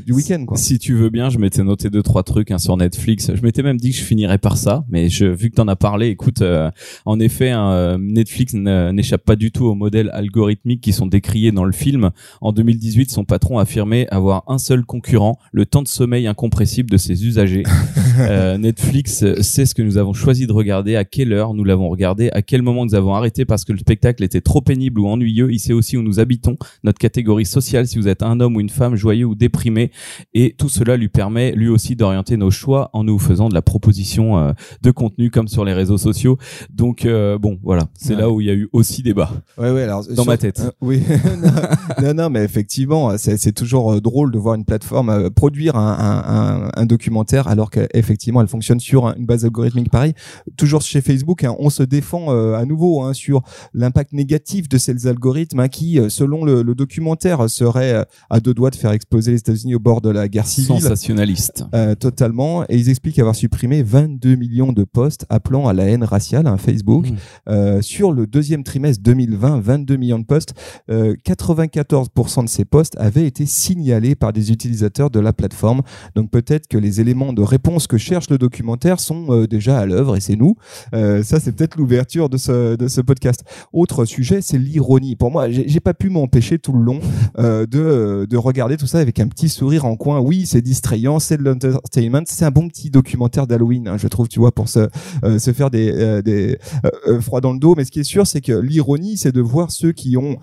du 0.06 0.12
week-end. 0.14 0.44
Quoi. 0.46 0.56
Si 0.56 0.78
tu 0.78 0.94
veux 0.94 1.10
bien, 1.10 1.30
je 1.30 1.38
m'étais 1.38 1.62
noté 1.62 1.90
deux 1.90 2.02
trois 2.02 2.22
trucs 2.22 2.50
hein, 2.50 2.58
sur 2.58 2.76
Netflix. 2.76 3.30
Je 3.34 3.42
m'étais 3.42 3.62
même 3.62 3.76
dit 3.76 3.90
que 3.90 3.96
je 3.96 4.02
finirais 4.02 4.38
par 4.38 4.56
ça, 4.56 4.84
mais 4.88 5.08
je, 5.08 5.26
vu 5.26 5.50
que 5.50 5.56
tu 5.56 5.60
en 5.60 5.68
as 5.68 5.76
parlé, 5.76 6.08
écoute, 6.08 6.42
en 7.04 7.20
effet, 7.20 7.50
hein, 7.50 7.98
Netflix 7.98 8.54
n'échappe 8.54 9.24
pas 9.24 9.36
du 9.36 9.50
tout 9.50 9.66
aux 9.66 9.74
modèles 9.74 10.10
algorithmiques 10.12 10.80
qui 10.80 10.92
sont 10.92 11.06
décriés 11.06 11.52
dans 11.52 11.64
le 11.64 11.72
film. 11.72 12.10
En 12.40 12.52
2018, 12.52 13.10
son 13.10 13.24
patron 13.24 13.58
affirmait 13.58 14.06
avoir 14.10 14.44
un 14.46 14.58
seul 14.58 14.84
concurrent, 14.84 15.38
le 15.52 15.66
temps 15.66 15.82
de 15.82 15.88
sommeil 15.88 16.26
incompressible 16.26 16.90
de 16.90 16.96
ses 16.96 17.26
usagers. 17.26 17.64
euh, 18.20 18.58
Netflix 18.58 19.24
sait 19.40 19.66
ce 19.66 19.74
que 19.74 19.82
nous 19.82 19.98
avons 19.98 20.12
choisi 20.12 20.46
de 20.46 20.52
regarder, 20.52 20.96
à 20.96 21.04
quelle 21.04 21.32
heure 21.32 21.54
nous 21.54 21.64
l'avons 21.64 21.88
regardé, 21.88 22.30
à 22.32 22.42
quel 22.42 22.62
moment 22.62 22.84
nous 22.84 22.94
avons 22.94 23.14
arrêté 23.14 23.44
parce 23.44 23.64
que 23.64 23.72
le 23.72 23.78
spectacle 23.78 24.22
était 24.24 24.40
trop 24.40 24.60
pénible 24.60 25.00
ou 25.00 25.08
ennuyeux. 25.08 25.52
Il 25.52 25.58
sait 25.58 25.72
aussi 25.72 25.96
où 25.96 26.02
nous 26.02 26.20
habitons, 26.20 26.56
notre 26.84 26.98
catégorie 26.98 27.46
sociale, 27.46 27.86
si 27.86 27.98
vous 27.98 28.08
êtes 28.08 28.22
un 28.22 28.40
homme 28.40 28.56
ou 28.56 28.60
une 28.60 28.68
femme 28.68 28.96
joyeux 28.96 29.26
ou 29.26 29.34
déprimé. 29.34 29.90
Et 30.34 30.54
tout 30.56 30.68
cela 30.68 30.96
lui 30.96 31.08
permet 31.08 31.52
lui 31.52 31.68
aussi 31.68 31.96
d'orienter 31.96 32.36
nos 32.36 32.50
choix 32.50 32.90
en 32.92 33.04
nous 33.04 33.18
faisant 33.18 33.48
de 33.48 33.54
la 33.54 33.62
proposition 33.62 34.38
euh, 34.38 34.52
de 34.82 34.90
contenu 34.90 35.30
comme 35.30 35.48
sur 35.48 35.64
les 35.64 35.72
réseaux 35.72 35.98
sociaux. 35.98 36.38
Donc 36.70 37.04
euh, 37.04 37.38
bon, 37.38 37.58
voilà, 37.62 37.88
c'est 37.94 38.14
là 38.14 38.30
où 38.30 38.40
il 38.40 38.46
y 38.46 38.50
a 38.50 38.54
eu 38.54 38.68
aussi 38.72 39.02
débat. 39.02 39.30
Ouais, 39.56 39.70
ouais, 39.70 39.82
alors, 39.82 40.04
dans 40.14 40.24
ma 40.24 40.36
tête. 40.36 40.60
Euh, 40.60 40.70
oui. 40.80 41.02
non, 42.02 42.14
non, 42.14 42.17
mais 42.28 42.42
effectivement, 42.42 43.16
c'est 43.16 43.52
toujours 43.52 43.92
euh, 43.92 44.00
drôle 44.00 44.32
de 44.32 44.38
voir 44.38 44.54
une 44.56 44.64
plateforme 44.64 45.10
euh, 45.10 45.30
produire 45.30 45.76
un, 45.76 45.92
un, 45.98 46.70
un 46.74 46.86
documentaire 46.86 47.46
alors 47.46 47.70
qu'effectivement 47.70 48.40
elle 48.40 48.48
fonctionne 48.48 48.80
sur 48.80 49.06
une 49.16 49.26
base 49.26 49.44
algorithmique 49.44 49.90
pareil. 49.90 50.14
Toujours 50.56 50.82
chez 50.82 51.00
Facebook, 51.00 51.44
hein, 51.44 51.54
on 51.58 51.70
se 51.70 51.82
défend 51.82 52.32
euh, 52.32 52.54
à 52.54 52.64
nouveau 52.64 53.02
hein, 53.02 53.12
sur 53.12 53.42
l'impact 53.72 54.12
négatif 54.12 54.68
de 54.68 54.78
ces 54.78 55.06
algorithmes 55.06 55.60
hein, 55.60 55.68
qui, 55.68 56.00
selon 56.08 56.44
le, 56.44 56.62
le, 56.62 56.74
documentaire, 56.74 57.48
serait 57.48 58.04
à 58.30 58.40
deux 58.40 58.54
doigts 58.54 58.70
de 58.70 58.76
faire 58.76 58.92
exploser 58.92 59.32
les 59.32 59.38
États-Unis 59.38 59.74
au 59.74 59.80
bord 59.80 60.00
de 60.00 60.10
la 60.10 60.28
guerre 60.28 60.46
civile. 60.46 60.80
Sensationnaliste. 60.80 61.64
totalement. 62.00 62.64
Et 62.68 62.76
ils 62.76 62.88
expliquent 62.88 63.18
avoir 63.18 63.34
supprimé 63.34 63.82
22 63.82 64.34
millions 64.36 64.72
de 64.72 64.84
posts 64.84 65.26
appelant 65.28 65.68
à 65.68 65.72
la 65.72 65.84
haine 65.84 66.04
raciale, 66.04 66.46
un 66.46 66.56
Facebook. 66.56 67.06
Mmh. 67.08 67.82
sur 67.82 68.12
le 68.12 68.26
deuxième 68.26 68.64
trimestre 68.64 69.02
2020, 69.02 69.60
22 69.60 69.96
millions 69.96 70.18
de 70.18 70.24
posts. 70.24 70.54
94 71.24 72.07
de 72.14 72.48
ces 72.48 72.64
postes 72.64 72.94
avaient 72.98 73.26
été 73.26 73.46
signalés 73.46 74.14
par 74.14 74.32
des 74.32 74.50
utilisateurs 74.50 75.10
de 75.10 75.20
la 75.20 75.32
plateforme. 75.32 75.82
Donc 76.14 76.30
peut-être 76.30 76.66
que 76.66 76.76
les 76.76 77.00
éléments 77.00 77.32
de 77.32 77.42
réponse 77.42 77.86
que 77.86 77.96
cherche 77.96 78.28
le 78.30 78.38
documentaire 78.38 79.00
sont 79.00 79.26
euh, 79.30 79.46
déjà 79.46 79.78
à 79.78 79.86
l'œuvre 79.86 80.16
et 80.16 80.20
c'est 80.20 80.36
nous. 80.36 80.56
Euh, 80.94 81.22
ça, 81.22 81.40
c'est 81.40 81.52
peut-être 81.52 81.76
l'ouverture 81.76 82.28
de 82.28 82.36
ce, 82.36 82.76
de 82.76 82.88
ce 82.88 83.00
podcast. 83.00 83.44
Autre 83.72 84.04
sujet, 84.04 84.40
c'est 84.42 84.58
l'ironie. 84.58 85.16
Pour 85.16 85.30
moi, 85.30 85.50
j'ai 85.50 85.80
pas 85.80 85.94
pu 85.94 86.10
m'empêcher 86.10 86.58
tout 86.58 86.72
le 86.72 86.82
long 86.82 87.00
euh, 87.38 87.66
de, 87.66 88.26
de 88.28 88.36
regarder 88.36 88.76
tout 88.76 88.86
ça 88.86 88.98
avec 88.98 89.20
un 89.20 89.28
petit 89.28 89.48
sourire 89.48 89.84
en 89.84 89.96
coin. 89.96 90.20
Oui, 90.20 90.44
c'est 90.46 90.62
distrayant, 90.62 91.18
c'est 91.18 91.36
de 91.36 91.44
l'entertainment, 91.44 92.22
c'est 92.26 92.44
un 92.44 92.50
bon 92.50 92.68
petit 92.68 92.90
documentaire 92.90 93.46
d'Halloween, 93.46 93.88
hein, 93.88 93.96
je 93.96 94.08
trouve, 94.08 94.28
tu 94.28 94.40
vois, 94.40 94.52
pour 94.52 94.68
se, 94.68 94.88
se 95.38 95.52
faire 95.52 95.70
des, 95.70 96.22
des 96.22 96.58
froids 97.20 97.40
dans 97.40 97.52
le 97.52 97.58
dos. 97.58 97.74
Mais 97.76 97.84
ce 97.84 97.90
qui 97.90 98.00
est 98.00 98.04
sûr, 98.04 98.26
c'est 98.26 98.40
que 98.40 98.52
l'ironie, 98.52 99.16
c'est 99.16 99.32
de 99.32 99.40
voir 99.40 99.70
ceux 99.70 99.92
qui 99.92 100.16
ont 100.16 100.36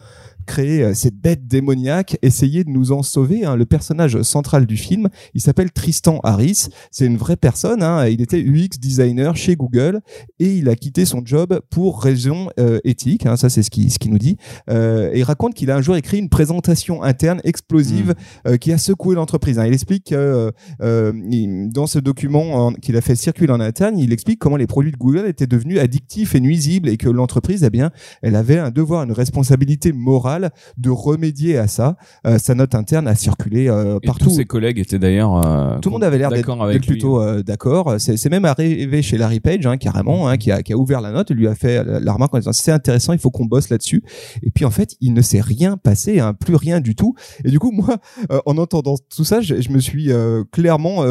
créer 0.45 0.83
euh, 0.83 0.93
cette 0.93 1.15
bête 1.15 1.47
démoniaque, 1.47 2.17
essayer 2.21 2.63
de 2.63 2.69
nous 2.69 2.91
en 2.91 3.03
sauver. 3.03 3.45
Hein. 3.45 3.55
Le 3.55 3.65
personnage 3.65 4.21
central 4.21 4.65
du 4.65 4.77
film, 4.77 5.09
il 5.33 5.41
s'appelle 5.41 5.71
Tristan 5.71 6.19
Harris. 6.23 6.67
C'est 6.91 7.05
une 7.05 7.17
vraie 7.17 7.35
personne. 7.35 7.83
Hein. 7.83 8.07
Il 8.07 8.21
était 8.21 8.39
UX 8.39 8.79
designer 8.79 9.35
chez 9.35 9.55
Google 9.55 10.01
et 10.39 10.55
il 10.55 10.69
a 10.69 10.75
quitté 10.75 11.05
son 11.05 11.21
job 11.23 11.59
pour 11.69 12.01
raison 12.01 12.49
euh, 12.59 12.79
éthique. 12.83 13.25
Hein. 13.25 13.37
Ça, 13.37 13.49
c'est 13.49 13.63
ce 13.63 13.69
qu'il 13.69 13.91
ce 13.91 13.99
qui 13.99 14.09
nous 14.09 14.17
dit. 14.17 14.37
Euh, 14.69 15.11
et 15.13 15.19
il 15.19 15.23
raconte 15.23 15.53
qu'il 15.53 15.71
a 15.71 15.75
un 15.75 15.81
jour 15.81 15.95
écrit 15.95 16.17
une 16.19 16.29
présentation 16.29 17.03
interne 17.03 17.41
explosive 17.43 18.09
mmh. 18.09 18.49
euh, 18.49 18.57
qui 18.57 18.71
a 18.71 18.77
secoué 18.77 19.15
l'entreprise. 19.15 19.59
Il 19.65 19.73
explique 19.73 20.09
que 20.09 20.51
dans 20.79 21.87
ce 21.87 21.99
document 21.99 22.73
qu'il 22.73 22.97
a 22.97 23.01
fait 23.01 23.15
circuler 23.15 23.51
en 23.51 23.59
interne, 23.59 23.97
il 23.97 24.11
explique 24.13 24.39
comment 24.39 24.57
les 24.57 24.67
produits 24.67 24.91
de 24.91 24.97
Google 24.97 25.25
étaient 25.27 25.47
devenus 25.47 25.79
addictifs 25.79 26.35
et 26.35 26.39
nuisibles 26.39 26.89
et 26.89 26.97
que 26.97 27.09
l'entreprise, 27.09 27.63
eh 27.63 27.69
bien, 27.69 27.91
elle 28.21 28.35
avait 28.35 28.59
un 28.59 28.71
devoir, 28.71 29.03
une 29.03 29.11
responsabilité 29.11 29.93
morale 29.93 30.34
de 30.77 30.89
remédier 30.89 31.57
à 31.57 31.67
ça. 31.67 31.97
Euh, 32.25 32.37
sa 32.37 32.55
note 32.55 32.75
interne 32.75 33.07
a 33.07 33.15
circulé 33.15 33.67
euh, 33.67 33.99
partout. 34.05 34.25
tous 34.25 34.35
ses 34.35 34.45
collègues 34.45 34.79
étaient 34.79 34.99
d'ailleurs. 34.99 35.45
Euh, 35.45 35.79
Tout 35.79 35.89
le 35.89 35.93
monde 35.93 36.03
avait 36.03 36.17
l'air 36.17 36.29
d'être 36.29 36.85
plutôt 36.85 37.41
d'accord. 37.41 37.95
C'est 37.99 38.29
même 38.29 38.45
arrivé 38.45 39.01
chez 39.01 39.17
Larry 39.17 39.39
Page, 39.39 39.65
hein, 39.65 39.77
carrément, 39.77 40.27
hein, 40.27 40.37
qui, 40.37 40.51
a, 40.51 40.63
qui, 40.63 40.73
a, 40.73 40.77
ouvert 40.77 41.01
la 41.01 41.11
note, 41.11 41.31
lui 41.31 41.47
a 41.47 41.55
fait 41.55 41.83
la 41.83 42.13
remarque 42.13 42.33
en 42.33 42.39
disant 42.39 42.53
c'est 42.53 42.71
intéressant, 42.71 43.13
il 43.13 43.19
faut 43.19 43.31
qu'on 43.31 43.45
bosse 43.45 43.69
là-dessus. 43.69 44.03
Et 44.43 44.51
puis 44.51 44.65
en 44.65 44.71
fait, 44.71 44.95
il 45.01 45.13
ne 45.13 45.21
s'est 45.21 45.41
rien 45.41 45.77
passé, 45.77 46.19
hein, 46.19 46.33
plus 46.33 46.55
rien 46.55 46.79
du 46.79 46.95
tout. 46.95 47.15
Et 47.43 47.49
du 47.49 47.59
coup, 47.59 47.71
moi, 47.71 47.97
en 48.45 48.57
entendant 48.57 48.95
tout 49.15 49.25
ça, 49.25 49.41
je, 49.41 49.61
je 49.61 49.69
me 49.69 49.79
suis 49.79 50.11
clairement 50.51 51.03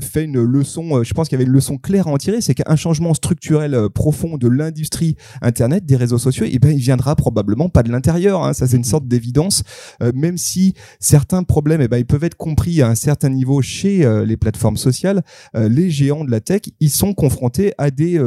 fait 0.00 0.24
une 0.24 0.42
leçon. 0.42 1.02
je 1.02 1.12
pense 1.14 1.28
qu'il 1.28 1.38
y 1.38 1.40
avait 1.40 1.48
une 1.48 1.54
leçon 1.54 1.78
claire 1.78 2.08
à 2.08 2.10
en 2.10 2.16
tirer, 2.16 2.40
c'est 2.40 2.54
qu'un 2.54 2.76
changement 2.76 3.14
structurel 3.14 3.88
profond 3.94 4.36
de 4.36 4.48
l'industrie 4.48 5.16
Internet, 5.42 5.86
des 5.86 5.96
réseaux 5.96 6.18
sociaux, 6.18 6.44
et 6.44 6.50
eh 6.52 6.58
ben, 6.58 6.70
il 6.70 6.78
viendra 6.78 7.16
probablement 7.16 7.68
pas 7.68 7.82
de 7.82 7.90
l'intérieur. 7.90 8.44
Hein, 8.44 8.52
ça 8.52 8.66
c'est 8.68 8.76
une 8.76 8.84
sorte 8.84 9.06
d'évidence, 9.06 9.62
euh, 10.02 10.12
même 10.14 10.38
si 10.38 10.74
certains 11.00 11.42
problèmes, 11.42 11.80
eh 11.80 11.88
ben, 11.88 11.98
ils 11.98 12.06
peuvent 12.06 12.24
être 12.24 12.36
compris 12.36 12.82
à 12.82 12.88
un 12.88 12.94
certain 12.94 13.28
niveau 13.28 13.62
chez 13.62 14.04
euh, 14.04 14.24
les 14.24 14.36
plateformes 14.36 14.76
sociales. 14.76 15.22
Euh, 15.56 15.68
les 15.68 15.90
géants 15.90 16.24
de 16.24 16.30
la 16.30 16.40
tech, 16.40 16.62
ils 16.80 16.90
sont 16.90 17.14
confrontés 17.14 17.72
à 17.78 17.90
des 17.90 18.20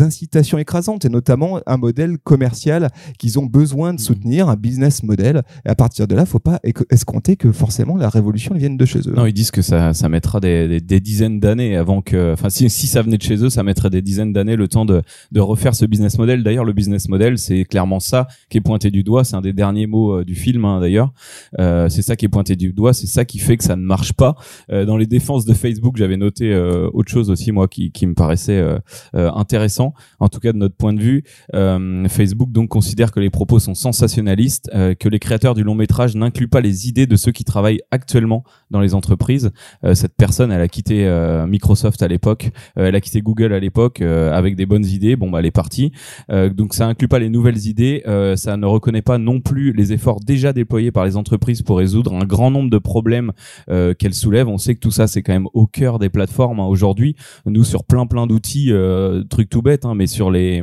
incitations 0.00 0.58
écrasantes 0.58 1.04
et 1.04 1.08
notamment 1.08 1.60
un 1.66 1.76
modèle 1.76 2.18
commercial 2.18 2.90
qu'ils 3.18 3.38
ont 3.38 3.46
besoin 3.46 3.92
de 3.92 4.00
mmh. 4.00 4.04
soutenir, 4.04 4.48
un 4.48 4.56
business 4.56 5.02
model. 5.02 5.42
Et 5.64 5.68
à 5.68 5.74
partir 5.74 6.06
de 6.06 6.14
là, 6.14 6.26
faut 6.26 6.38
pas 6.38 6.60
escompter 6.90 7.36
que 7.36 7.52
forcément 7.52 7.96
la 7.96 8.08
révolution 8.08 8.54
vienne 8.54 8.76
de 8.76 8.84
chez 8.84 9.00
eux. 9.00 9.12
Non, 9.14 9.26
ils 9.26 9.32
disent 9.32 9.50
que 9.50 9.62
ça, 9.62 9.94
ça 9.94 10.08
mettra 10.08 10.40
des, 10.40 10.80
des, 10.80 11.00
dizaines 11.00 11.40
d'années 11.40 11.76
avant 11.76 12.02
que, 12.02 12.32
enfin, 12.32 12.50
si, 12.50 12.68
si 12.68 12.86
ça 12.86 13.02
venait 13.02 13.18
de 13.18 13.22
chez 13.22 13.42
eux, 13.44 13.50
ça 13.50 13.62
mettrait 13.62 13.90
des 13.90 14.02
dizaines 14.02 14.32
d'années 14.32 14.56
le 14.56 14.68
temps 14.68 14.84
de, 14.84 15.02
de 15.32 15.40
refaire 15.40 15.74
ce 15.74 15.84
business 15.84 16.18
model. 16.18 16.42
D'ailleurs, 16.42 16.64
le 16.64 16.72
business 16.72 17.08
model, 17.08 17.38
c'est 17.38 17.64
clairement 17.64 18.00
ça 18.00 18.26
qui 18.48 18.58
est 18.58 18.62
pointé 18.62 18.90
du 18.90 19.02
doigt. 19.02 19.24
C'est 19.24 19.36
un 19.36 19.40
des 19.40 19.52
derniers 19.52 19.67
dernier 19.68 19.86
mot 19.86 20.18
euh, 20.20 20.24
du 20.24 20.34
film 20.34 20.64
hein, 20.64 20.80
d'ailleurs. 20.80 21.12
Euh, 21.58 21.88
c'est 21.88 22.02
ça 22.02 22.16
qui 22.16 22.24
est 22.24 22.28
pointé 22.28 22.56
du 22.56 22.72
doigt, 22.72 22.94
c'est 22.94 23.06
ça 23.06 23.24
qui 23.24 23.38
fait 23.38 23.56
que 23.58 23.64
ça 23.64 23.76
ne 23.76 23.82
marche 23.82 24.14
pas. 24.14 24.34
Euh, 24.72 24.86
dans 24.86 24.96
les 24.96 25.06
défenses 25.06 25.44
de 25.44 25.52
Facebook, 25.52 25.96
j'avais 25.96 26.16
noté 26.16 26.56
autre 26.92 27.10
chose 27.10 27.30
aussi 27.30 27.52
moi 27.52 27.68
qui, 27.68 27.92
qui 27.92 28.06
me 28.06 28.14
paraissait 28.14 28.62
intéressant, 29.12 29.94
en 30.18 30.28
tout 30.28 30.40
cas 30.40 30.52
de 30.52 30.58
notre 30.58 30.74
point 30.74 30.92
de 30.92 31.00
vue. 31.00 31.24
Facebook 32.08 32.50
donc 32.50 32.68
considère 32.68 33.12
que 33.12 33.20
les 33.20 33.30
propos 33.30 33.58
sont 33.58 33.74
sensationnalistes, 33.74 34.70
que 34.98 35.08
les 35.08 35.18
créateurs 35.18 35.54
du 35.54 35.62
long 35.62 35.74
métrage 35.74 36.14
n'incluent 36.14 36.48
pas 36.48 36.60
les 36.60 36.88
idées 36.88 37.06
de 37.06 37.16
ceux 37.16 37.32
qui 37.32 37.44
travaillent 37.44 37.80
actuellement 37.90 38.44
dans 38.70 38.80
les 38.80 38.94
entreprises. 38.94 39.50
cette 39.94 40.14
personne, 40.16 40.52
elle 40.52 40.60
a 40.60 40.68
quitté 40.68 41.06
Microsoft 41.46 42.02
à 42.02 42.08
l'époque, 42.08 42.50
elle 42.76 42.94
a 42.94 43.00
quitté 43.00 43.20
Google 43.20 43.52
à 43.52 43.60
l'époque 43.60 44.00
avec 44.00 44.56
des 44.56 44.66
bonnes 44.66 44.86
idées. 44.86 45.16
Bon 45.16 45.30
bah 45.30 45.40
elle 45.40 45.46
est 45.46 45.50
partie. 45.50 45.92
donc 46.30 46.74
ça 46.74 46.86
inclut 46.86 47.08
pas 47.08 47.18
les 47.18 47.30
nouvelles 47.30 47.66
idées, 47.66 48.02
ça 48.36 48.56
ne 48.56 48.66
reconnaît 48.66 49.02
pas 49.02 49.18
non 49.18 49.40
plus 49.40 49.57
les 49.76 49.92
efforts 49.92 50.20
déjà 50.20 50.52
déployés 50.52 50.90
par 50.90 51.04
les 51.04 51.16
entreprises 51.16 51.62
pour 51.62 51.78
résoudre 51.78 52.14
un 52.14 52.24
grand 52.24 52.50
nombre 52.50 52.70
de 52.70 52.78
problèmes 52.78 53.32
euh, 53.70 53.94
qu'elles 53.94 54.14
soulèvent. 54.14 54.48
On 54.48 54.58
sait 54.58 54.74
que 54.74 54.80
tout 54.80 54.90
ça, 54.90 55.06
c'est 55.06 55.22
quand 55.22 55.32
même 55.32 55.48
au 55.54 55.66
cœur 55.66 55.98
des 55.98 56.08
plateformes 56.08 56.60
hein. 56.60 56.66
aujourd'hui. 56.66 57.16
Nous, 57.46 57.64
sur 57.64 57.84
plein 57.84 58.06
plein 58.06 58.26
d'outils, 58.26 58.72
euh, 58.72 59.22
truc 59.24 59.48
tout 59.50 59.62
bête, 59.62 59.84
hein, 59.84 59.94
mais 59.94 60.06
sur 60.06 60.30
les, 60.30 60.62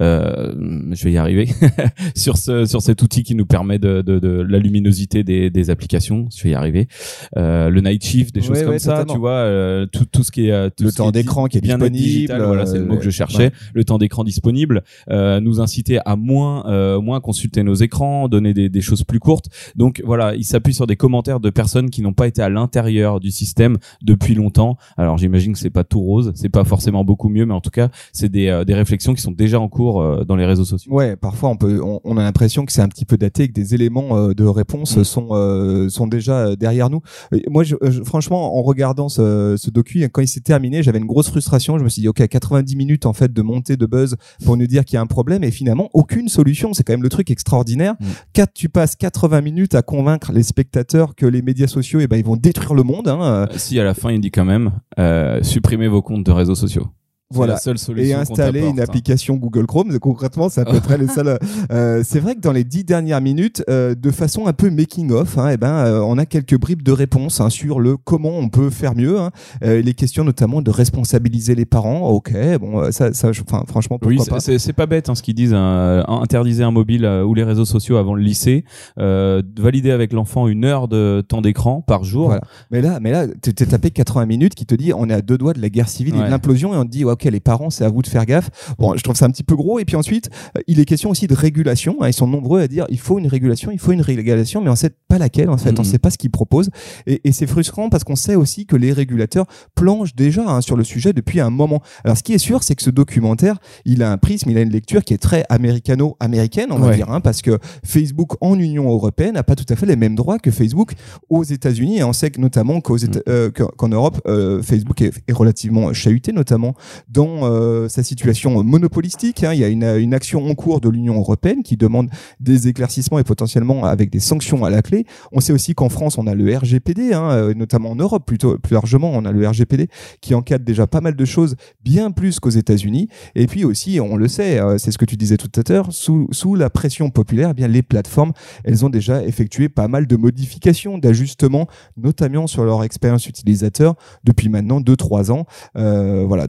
euh, 0.00 0.54
je 0.92 1.04
vais 1.04 1.12
y 1.12 1.16
arriver, 1.16 1.48
sur 2.14 2.36
ce 2.36 2.64
sur 2.66 2.82
cet 2.82 3.02
outil 3.02 3.22
qui 3.22 3.34
nous 3.34 3.46
permet 3.46 3.78
de, 3.78 4.02
de, 4.02 4.18
de 4.18 4.28
la 4.48 4.58
luminosité 4.58 5.24
des, 5.24 5.50
des 5.50 5.70
applications, 5.70 6.28
je 6.36 6.42
vais 6.44 6.50
y 6.50 6.54
arriver. 6.54 6.88
Euh, 7.36 7.68
le 7.70 7.80
night 7.80 8.04
shift, 8.04 8.34
des 8.34 8.40
choses 8.40 8.50
Ouais, 8.58 8.62
comme 8.62 8.70
ouais, 8.72 8.78
ça, 8.78 8.92
totalement. 9.04 9.12
tu 9.14 9.18
vois, 9.18 9.86
tout 9.92 10.04
tout 10.10 10.22
ce 10.22 10.30
qui 10.30 10.48
est 10.48 10.70
tout 10.70 10.84
Le 10.84 10.90
ce 10.90 10.96
temps 10.96 11.10
d'écran 11.10 11.46
qui 11.46 11.58
est 11.58 11.60
bien 11.60 11.78
digital, 11.78 11.92
disponible, 11.92 12.44
voilà, 12.46 12.66
c'est 12.66 12.78
le 12.78 12.84
mot 12.86 12.96
que 12.96 13.04
je 13.04 13.10
cherchais. 13.10 13.38
ouais. 13.38 13.52
Le 13.74 13.84
temps 13.84 13.98
d'écran 13.98 14.24
disponible, 14.24 14.82
nous 15.10 15.60
inciter 15.60 15.98
à 16.04 16.16
moins 16.16 16.98
moins 17.00 17.20
consulter 17.20 17.62
nos 17.62 17.74
écrans, 17.74 18.07
donner 18.28 18.54
des, 18.54 18.68
des 18.68 18.80
choses 18.80 19.04
plus 19.04 19.20
courtes. 19.20 19.46
Donc 19.76 20.02
voilà, 20.04 20.34
il 20.34 20.44
s'appuie 20.44 20.74
sur 20.74 20.86
des 20.86 20.96
commentaires 20.96 21.40
de 21.40 21.50
personnes 21.50 21.90
qui 21.90 22.02
n'ont 22.02 22.12
pas 22.12 22.26
été 22.26 22.42
à 22.42 22.48
l'intérieur 22.48 23.20
du 23.20 23.30
système 23.30 23.76
depuis 24.02 24.34
longtemps. 24.34 24.76
Alors 24.96 25.18
j'imagine 25.18 25.52
que 25.52 25.58
c'est 25.58 25.70
pas 25.70 25.84
tout 25.84 26.00
rose, 26.00 26.32
c'est 26.34 26.48
pas 26.48 26.64
forcément 26.64 27.04
beaucoup 27.04 27.28
mieux, 27.28 27.46
mais 27.46 27.54
en 27.54 27.60
tout 27.60 27.70
cas 27.70 27.88
c'est 28.12 28.28
des, 28.30 28.48
euh, 28.48 28.64
des 28.64 28.74
réflexions 28.74 29.14
qui 29.14 29.22
sont 29.22 29.32
déjà 29.32 29.60
en 29.60 29.68
cours 29.68 30.00
euh, 30.00 30.24
dans 30.24 30.36
les 30.36 30.46
réseaux 30.46 30.64
sociaux. 30.64 30.92
Ouais, 30.92 31.16
parfois 31.16 31.50
on 31.50 31.56
peut, 31.56 31.80
on, 31.82 32.00
on 32.04 32.16
a 32.16 32.22
l'impression 32.22 32.64
que 32.66 32.72
c'est 32.72 32.82
un 32.82 32.88
petit 32.88 33.04
peu 33.04 33.16
daté, 33.16 33.44
et 33.44 33.48
que 33.48 33.52
des 33.52 33.74
éléments 33.74 34.16
euh, 34.16 34.34
de 34.34 34.44
réponse 34.44 34.96
Mm. 34.96 35.04
sont 35.04 35.88
sont 35.90 36.06
déjà 36.06 36.56
derrière 36.56 36.88
nous. 36.90 37.00
Moi, 37.48 37.62
je, 37.64 37.76
je- 37.82 38.02
franchement, 38.02 38.56
en 38.58 38.62
regardant 38.62 39.08
ce, 39.08 39.56
ce 39.58 39.70
docu, 39.70 40.08
quand 40.08 40.22
il 40.22 40.28
s'est 40.28 40.40
terminé, 40.40 40.82
j'avais 40.82 40.98
une 40.98 41.04
grosse 41.06 41.28
frustration. 41.28 41.78
Je 41.78 41.84
me 41.84 41.88
suis 41.88 42.02
dit, 42.02 42.08
ok, 42.08 42.26
90 42.26 42.76
minutes 42.76 43.06
en 43.06 43.12
fait 43.12 43.32
de 43.32 43.42
montée 43.42 43.76
de 43.76 43.86
buzz 43.86 44.16
pour 44.44 44.56
nous 44.56 44.66
dire 44.66 44.84
qu'il 44.84 44.94
y 44.94 44.98
a 44.98 45.00
un 45.00 45.06
problème, 45.06 45.44
et 45.44 45.50
finalement 45.50 45.88
aucune 45.94 46.28
solution. 46.28 46.72
C'est 46.74 46.82
quand 46.84 46.92
même 46.92 47.02
le 47.02 47.08
truc 47.08 47.30
extraordinaire. 47.30 47.87
Mm. 47.98 48.06
Quatre, 48.32 48.52
tu 48.54 48.68
passes 48.68 48.96
80 48.96 49.40
minutes 49.40 49.74
à 49.74 49.82
convaincre 49.82 50.32
les 50.32 50.42
spectateurs 50.42 51.14
que 51.14 51.26
les 51.26 51.42
médias 51.42 51.66
sociaux, 51.66 52.00
eh 52.00 52.06
ben, 52.06 52.16
ils 52.16 52.24
vont 52.24 52.36
détruire 52.36 52.74
le 52.74 52.82
monde. 52.82 53.08
Hein. 53.08 53.22
Euh, 53.22 53.46
si 53.56 53.78
à 53.78 53.84
la 53.84 53.94
fin 53.94 54.10
il 54.10 54.20
dit 54.20 54.30
quand 54.30 54.44
même 54.44 54.72
euh, 54.98 55.42
supprimez 55.42 55.88
vos 55.88 56.02
comptes 56.02 56.24
de 56.24 56.32
réseaux 56.32 56.54
sociaux. 56.54 56.88
Voilà. 57.30 57.54
la 57.54 57.58
seule 57.58 57.76
solution 57.78 58.16
et 58.16 58.20
installer 58.20 58.60
une 58.60 58.80
hein. 58.80 58.84
application 58.84 59.36
Google 59.36 59.66
Chrome. 59.66 59.98
Concrètement, 59.98 60.48
c'est 60.48 60.62
à 60.62 60.64
peu 60.64 60.80
près 60.80 60.96
les 60.96 61.08
seuls. 61.08 61.38
Euh, 61.70 62.02
c'est 62.02 62.20
vrai 62.20 62.34
que 62.34 62.40
dans 62.40 62.52
les 62.52 62.64
dix 62.64 62.84
dernières 62.84 63.20
minutes, 63.20 63.62
euh, 63.68 63.94
de 63.94 64.10
façon 64.10 64.46
un 64.46 64.54
peu 64.54 64.70
making 64.70 65.10
of, 65.12 65.36
hein, 65.36 65.50
eh 65.52 65.56
ben, 65.58 65.74
euh, 65.74 66.00
on 66.00 66.16
a 66.16 66.24
quelques 66.24 66.58
bribes 66.58 66.82
de 66.82 66.92
réponses 66.92 67.40
hein, 67.40 67.50
sur 67.50 67.80
le 67.80 67.98
comment 67.98 68.30
on 68.30 68.48
peut 68.48 68.70
faire 68.70 68.94
mieux. 68.94 69.20
Hein. 69.20 69.30
Euh, 69.62 69.82
les 69.82 69.92
questions 69.92 70.24
notamment 70.24 70.62
de 70.62 70.70
responsabiliser 70.70 71.54
les 71.54 71.66
parents. 71.66 72.08
Ok, 72.08 72.32
bon, 72.60 72.80
euh, 72.80 72.90
ça, 72.92 73.12
ça, 73.12 73.28
enfin, 73.28 73.64
franchement, 73.68 73.98
pourquoi 73.98 74.16
Oui, 74.24 74.28
pas. 74.28 74.40
c'est- 74.40 74.72
pas 74.72 74.86
bête 74.86 75.08
hein, 75.10 75.14
ce 75.14 75.22
qu'ils 75.22 75.34
disent. 75.34 75.54
Hein, 75.54 76.04
interdisez 76.08 76.62
un 76.62 76.70
mobile 76.70 77.04
ou 77.26 77.34
les 77.34 77.42
réseaux 77.44 77.64
sociaux 77.64 77.96
avant 77.96 78.14
le 78.14 78.22
lycée. 78.22 78.64
Euh, 78.98 79.42
valider 79.58 79.90
avec 79.90 80.12
l'enfant 80.12 80.46
une 80.48 80.64
heure 80.64 80.88
de 80.88 81.22
temps 81.26 81.42
d'écran 81.42 81.82
par 81.82 82.04
jour. 82.04 82.26
Voilà. 82.26 82.42
Mais 82.70 82.80
là, 82.80 83.00
mais 83.00 83.10
là, 83.10 83.26
t'es 83.42 83.52
tapé 83.52 83.90
80 83.90 84.24
minutes 84.26 84.54
qui 84.54 84.64
te 84.66 84.74
dit 84.74 84.92
on 84.94 85.10
est 85.10 85.14
à 85.14 85.20
deux 85.20 85.36
doigts 85.36 85.52
de 85.52 85.60
la 85.60 85.68
guerre 85.68 85.88
civile 85.88 86.14
et 86.14 86.18
de 86.18 86.30
l'implosion 86.30 86.72
et 86.74 86.76
on 86.76 86.84
te 86.84 86.90
dit 86.90 87.04
ouais, 87.04 87.17
ok 87.18 87.24
les 87.30 87.40
parents 87.40 87.70
c'est 87.70 87.84
à 87.84 87.88
vous 87.88 88.02
de 88.02 88.06
faire 88.06 88.24
gaffe. 88.26 88.50
Bon, 88.78 88.96
je 88.96 89.02
trouve 89.02 89.16
ça 89.16 89.26
un 89.26 89.30
petit 89.30 89.42
peu 89.42 89.56
gros 89.56 89.78
et 89.78 89.84
puis 89.84 89.96
ensuite 89.96 90.30
euh, 90.56 90.60
il 90.66 90.78
est 90.80 90.84
question 90.84 91.10
aussi 91.10 91.26
de 91.26 91.34
régulation. 91.34 91.96
hein. 92.00 92.08
ils 92.08 92.12
sont 92.12 92.26
nombreux 92.26 92.60
à 92.60 92.68
dire 92.68 92.86
il 92.88 92.98
faut 92.98 93.18
une 93.18 93.26
régulation, 93.26 93.70
il 93.70 93.78
faut 93.78 93.92
une 93.92 94.00
régulation, 94.00 94.60
mais 94.60 94.70
on 94.70 94.76
sait 94.76 94.90
pas 95.18 95.24
laquelle 95.24 95.50
en 95.50 95.56
fait, 95.58 95.78
on 95.78 95.82
Mhm. 95.82 95.88
sait 95.88 95.98
pas 95.98 96.10
ce 96.10 96.18
qu'ils 96.18 96.30
proposent 96.30 96.70
et, 97.06 97.20
et 97.28 97.32
c'est 97.32 97.46
frustrant 97.46 97.88
parce 97.90 98.04
qu'on 98.04 98.16
sait 98.16 98.34
aussi 98.36 98.66
que 98.66 98.76
les 98.76 98.92
régulateurs 98.92 99.46
planchent 99.74 100.14
déjà 100.14 100.44
hein, 100.48 100.60
sur 100.60 100.76
le 100.76 100.84
sujet 100.84 101.12
depuis 101.12 101.40
un 101.40 101.50
moment. 101.50 101.82
Alors 102.04 102.16
ce 102.16 102.22
qui 102.22 102.32
est 102.34 102.38
sûr 102.38 102.62
c'est 102.62 102.74
que 102.74 102.82
ce 102.82 102.90
documentaire 102.90 103.58
il 103.84 104.02
a 104.02 104.10
un 104.12 104.18
prisme, 104.18 104.50
il 104.50 104.58
a 104.58 104.60
une 104.62 104.70
lecture 104.70 105.02
qui 105.04 105.14
est 105.14 105.18
très 105.18 105.44
américano-américaine 105.48 106.68
on 106.70 106.78
va 106.78 106.88
Ouais. 106.88 106.96
dire 106.96 107.10
hein, 107.10 107.20
parce 107.20 107.42
que 107.42 107.58
Facebook 107.84 108.32
en 108.40 108.58
Union 108.58 108.88
européenne 108.90 109.34
n'a 109.34 109.42
pas 109.42 109.56
tout 109.56 109.66
à 109.68 109.76
fait 109.76 109.86
les 109.86 109.96
mêmes 109.96 110.14
droits 110.14 110.38
que 110.38 110.50
Facebook 110.50 110.92
aux 111.28 111.44
États-Unis 111.44 111.98
et 111.98 112.04
on 112.04 112.12
sait 112.12 112.30
que 112.30 112.40
notamment 112.40 112.78
Éta- 112.78 113.22
euh, 113.28 113.50
que- 113.50 113.62
qu'en 113.62 113.88
Europe 113.88 114.20
euh, 114.26 114.62
Facebook 114.62 115.00
est, 115.02 115.12
est 115.28 115.32
relativement 115.32 115.92
chahuté 115.92 116.32
notamment 116.32 116.74
dans 117.08 117.40
euh, 117.42 117.88
sa 117.88 118.02
situation 118.02 118.62
monopolistique 118.62 119.44
hein. 119.44 119.52
il 119.52 119.60
y 119.60 119.64
a 119.64 119.68
une, 119.68 119.84
une 119.84 120.14
action 120.14 120.46
en 120.48 120.54
cours 120.54 120.80
de 120.80 120.88
l'Union 120.88 121.16
européenne 121.18 121.62
qui 121.62 121.76
demande 121.76 122.08
des 122.40 122.68
éclaircissements 122.68 123.18
et 123.18 123.24
potentiellement 123.24 123.84
avec 123.84 124.10
des 124.10 124.20
sanctions 124.20 124.64
à 124.64 124.70
la 124.70 124.82
clé 124.82 125.04
on 125.32 125.40
sait 125.40 125.52
aussi 125.52 125.74
qu'en 125.74 125.88
France 125.88 126.18
on 126.18 126.26
a 126.26 126.34
le 126.34 126.56
RGPD 126.56 127.12
hein, 127.12 127.30
euh, 127.30 127.54
notamment 127.54 127.90
en 127.90 127.96
Europe 127.96 128.24
plus 128.26 128.38
largement 128.70 129.10
on 129.14 129.24
a 129.24 129.32
le 129.32 129.46
RGPD 129.46 129.88
qui 130.20 130.34
encadre 130.34 130.64
déjà 130.64 130.86
pas 130.86 131.00
mal 131.00 131.16
de 131.16 131.24
choses 131.24 131.56
bien 131.82 132.10
plus 132.10 132.40
qu'aux 132.40 132.50
États-Unis 132.50 133.08
et 133.34 133.46
puis 133.46 133.64
aussi 133.64 134.00
on 134.00 134.16
le 134.16 134.28
sait 134.28 134.60
euh, 134.60 134.78
c'est 134.78 134.90
ce 134.90 134.98
que 134.98 135.04
tu 135.04 135.16
disais 135.16 135.36
tout 135.36 135.50
à 135.54 135.72
l'heure 135.72 135.88
sous, 135.90 136.28
la 136.54 136.70
pression 136.70 137.10
populaire 137.10 137.52
eh 137.56 137.68
les 137.68 137.82
plateformes 137.82 138.32
elles 138.64 138.84
ont 138.84 138.90
déjà 138.90 139.22
effectué 139.24 139.68
pas 139.68 139.88
mal 139.88 140.06
de 140.06 140.16
modifications, 140.16 140.98
d'ajustements, 140.98 141.66
notamment 141.96 142.46
sur 142.46 142.64
leur 142.64 142.84
expérience 142.84 143.26
utilisateur 143.26 143.94
depuis 144.24 144.48
maintenant 144.48 144.80
2-3 144.80 145.30
ans. 145.30 145.46
Euh, 145.76 146.24
voilà, 146.26 146.46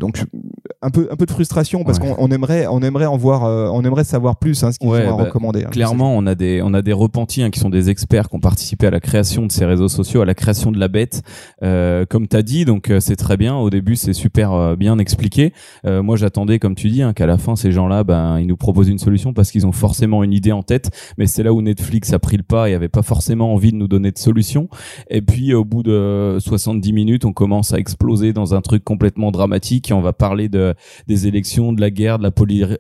un 0.82 0.92
peu, 0.92 1.10
un 1.12 1.16
peu 1.18 1.26
de 1.26 1.32
frustration 1.32 1.84
parce 1.84 2.00
Ouais. 2.00 2.08
qu'on 2.16 2.16
on 2.24 2.32
aimerait, 2.32 2.66
on 2.68 2.82
aimerait 2.82 3.06
en 3.06 3.18
voir, 3.18 3.44
euh, 3.44 3.68
on 3.74 3.84
aimerait 3.84 4.06
savoir 4.06 4.38
plus 4.38 4.64
hein, 4.64 4.72
ce 4.72 4.80
qu'ils 4.80 4.88
Ouais, 4.90 5.06
ont 5.08 5.18
bah, 5.18 5.26
recommander. 5.26 5.64
hein. 5.66 5.70
Clairement, 5.72 6.16
on 6.16 6.26
a 6.26 6.36
des 6.36 6.62
on 6.64 6.74
a 6.74 6.82
des 6.82 6.94
repentis 6.94 7.42
hein, 7.44 7.50
qui 7.50 7.60
sont 7.60 7.70
des 7.70 7.90
experts 7.90 8.30
qui 8.30 8.36
ont 8.38 8.40
participé 8.40 8.88
à 8.88 8.90
la 8.90 9.02
création 9.02 9.46
de 9.46 9.52
ces 9.52 9.66
réseaux 9.66 9.90
sociaux, 9.90 10.22
à 10.22 10.26
la 10.26 10.34
création 10.34 10.72
de 10.72 10.80
la 10.80 10.88
bête, 10.88 11.22
euh, 11.64 12.06
comme 12.10 12.28
t'as 12.30 12.44
dit. 12.44 12.64
Donc 12.64 12.90
euh, 12.92 13.02
c'est 13.02 13.18
très 13.18 13.36
bien. 13.36 13.58
Au 13.58 13.70
début, 13.70 13.98
c'est 13.98 14.14
super 14.14 14.54
euh, 14.54 14.76
bien 14.78 15.00
expliqué. 15.00 15.52
Euh, 15.86 16.02
moi, 16.02 16.16
j'attendais, 16.16 16.60
comme 16.60 16.76
tu 16.76 16.88
dis, 16.90 17.02
hein, 17.02 17.12
qu'à 17.12 17.26
la 17.28 17.38
fin, 17.38 17.58
ces 17.58 17.72
gens-là, 17.74 18.06
ben, 18.06 18.40
ils 18.40 18.48
nous 18.48 18.56
proposent 18.58 18.88
une 18.90 19.00
solution 19.00 19.34
parce 19.34 19.52
qu'ils 19.52 19.68
ont 19.68 19.74
forcément 19.74 20.24
une 20.24 20.32
idée 20.34 20.54
en 20.54 20.64
tête. 20.64 20.92
Mais 21.18 21.28
c'est 21.28 21.44
là 21.44 21.52
où 21.52 21.62
Netflix 21.62 22.14
a 22.14 22.20
pris 22.20 22.38
le 22.38 22.44
pas 22.44 22.70
et 22.70 22.74
avait 22.74 22.88
pas 22.88 23.04
forcément 23.04 23.54
envie 23.54 23.72
de 23.74 23.78
nous 23.78 23.90
donner 23.90 24.12
de 24.12 24.18
solution. 24.18 24.70
Et 25.10 25.22
puis, 25.22 25.54
au 25.54 25.66
bout 25.66 25.84
de 25.84 26.38
70 26.40 26.94
minutes, 26.94 27.26
on 27.26 27.34
commence 27.34 27.74
à 27.74 27.80
exploser 27.80 28.32
dans 28.32 28.56
un 28.56 28.62
truc 28.62 28.86
complètement 28.86 29.32
dramatique 29.32 29.90
et 29.92 29.94
on 29.94 30.02
va 30.02 30.14
parler 30.14 30.48
de 30.48 30.69
des 31.08 31.28
élections, 31.28 31.74
de 31.74 31.82
la 31.82 31.90
guerre, 31.92 32.18
de 32.20 32.24
la 32.24 32.32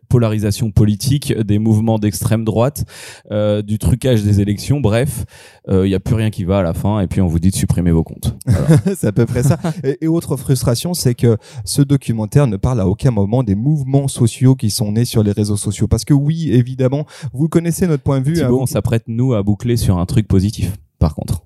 polarisation 0.09 0.71
politique, 0.71 1.33
des 1.37 1.59
mouvements 1.59 1.99
d'extrême 1.99 2.45
droite, 2.45 2.85
euh, 3.31 3.61
du 3.61 3.77
trucage 3.79 4.23
des 4.23 4.41
élections. 4.41 4.79
Bref, 4.79 5.25
il 5.69 5.83
n'y 5.83 5.95
a 5.95 5.99
plus 5.99 6.15
rien 6.15 6.29
qui 6.29 6.43
va 6.43 6.59
à 6.59 6.63
la 6.63 6.73
fin 6.73 6.99
et 6.99 7.07
puis 7.07 7.21
on 7.21 7.27
vous 7.27 7.39
dit 7.39 7.51
de 7.51 7.55
supprimer 7.55 7.91
vos 7.91 8.03
comptes. 8.03 8.35
c'est 8.95 9.07
à 9.07 9.11
peu 9.11 9.25
près 9.25 9.43
ça. 9.43 9.57
Et, 9.83 9.97
et 10.01 10.07
autre 10.07 10.35
frustration, 10.37 10.93
c'est 10.93 11.15
que 11.15 11.37
ce 11.63 11.81
documentaire 11.81 12.47
ne 12.47 12.57
parle 12.57 12.79
à 12.81 12.87
aucun 12.87 13.11
moment 13.11 13.43
des 13.43 13.55
mouvements 13.55 14.07
sociaux 14.07 14.55
qui 14.55 14.69
sont 14.69 14.91
nés 14.91 15.05
sur 15.05 15.23
les 15.23 15.31
réseaux 15.31 15.57
sociaux. 15.57 15.87
Parce 15.87 16.05
que 16.05 16.13
oui, 16.13 16.51
évidemment, 16.51 17.05
vous 17.33 17.47
connaissez 17.47 17.87
notre 17.87 18.03
point 18.03 18.19
de 18.19 18.25
vue. 18.25 18.39
hein, 18.41 18.45
Thibaut, 18.45 18.61
on 18.61 18.65
s'apprête 18.65 19.03
nous 19.07 19.33
à 19.33 19.43
boucler 19.43 19.77
sur 19.77 19.97
un 19.99 20.05
truc 20.05 20.27
positif. 20.27 20.73
Par 20.99 21.15
contre, 21.15 21.43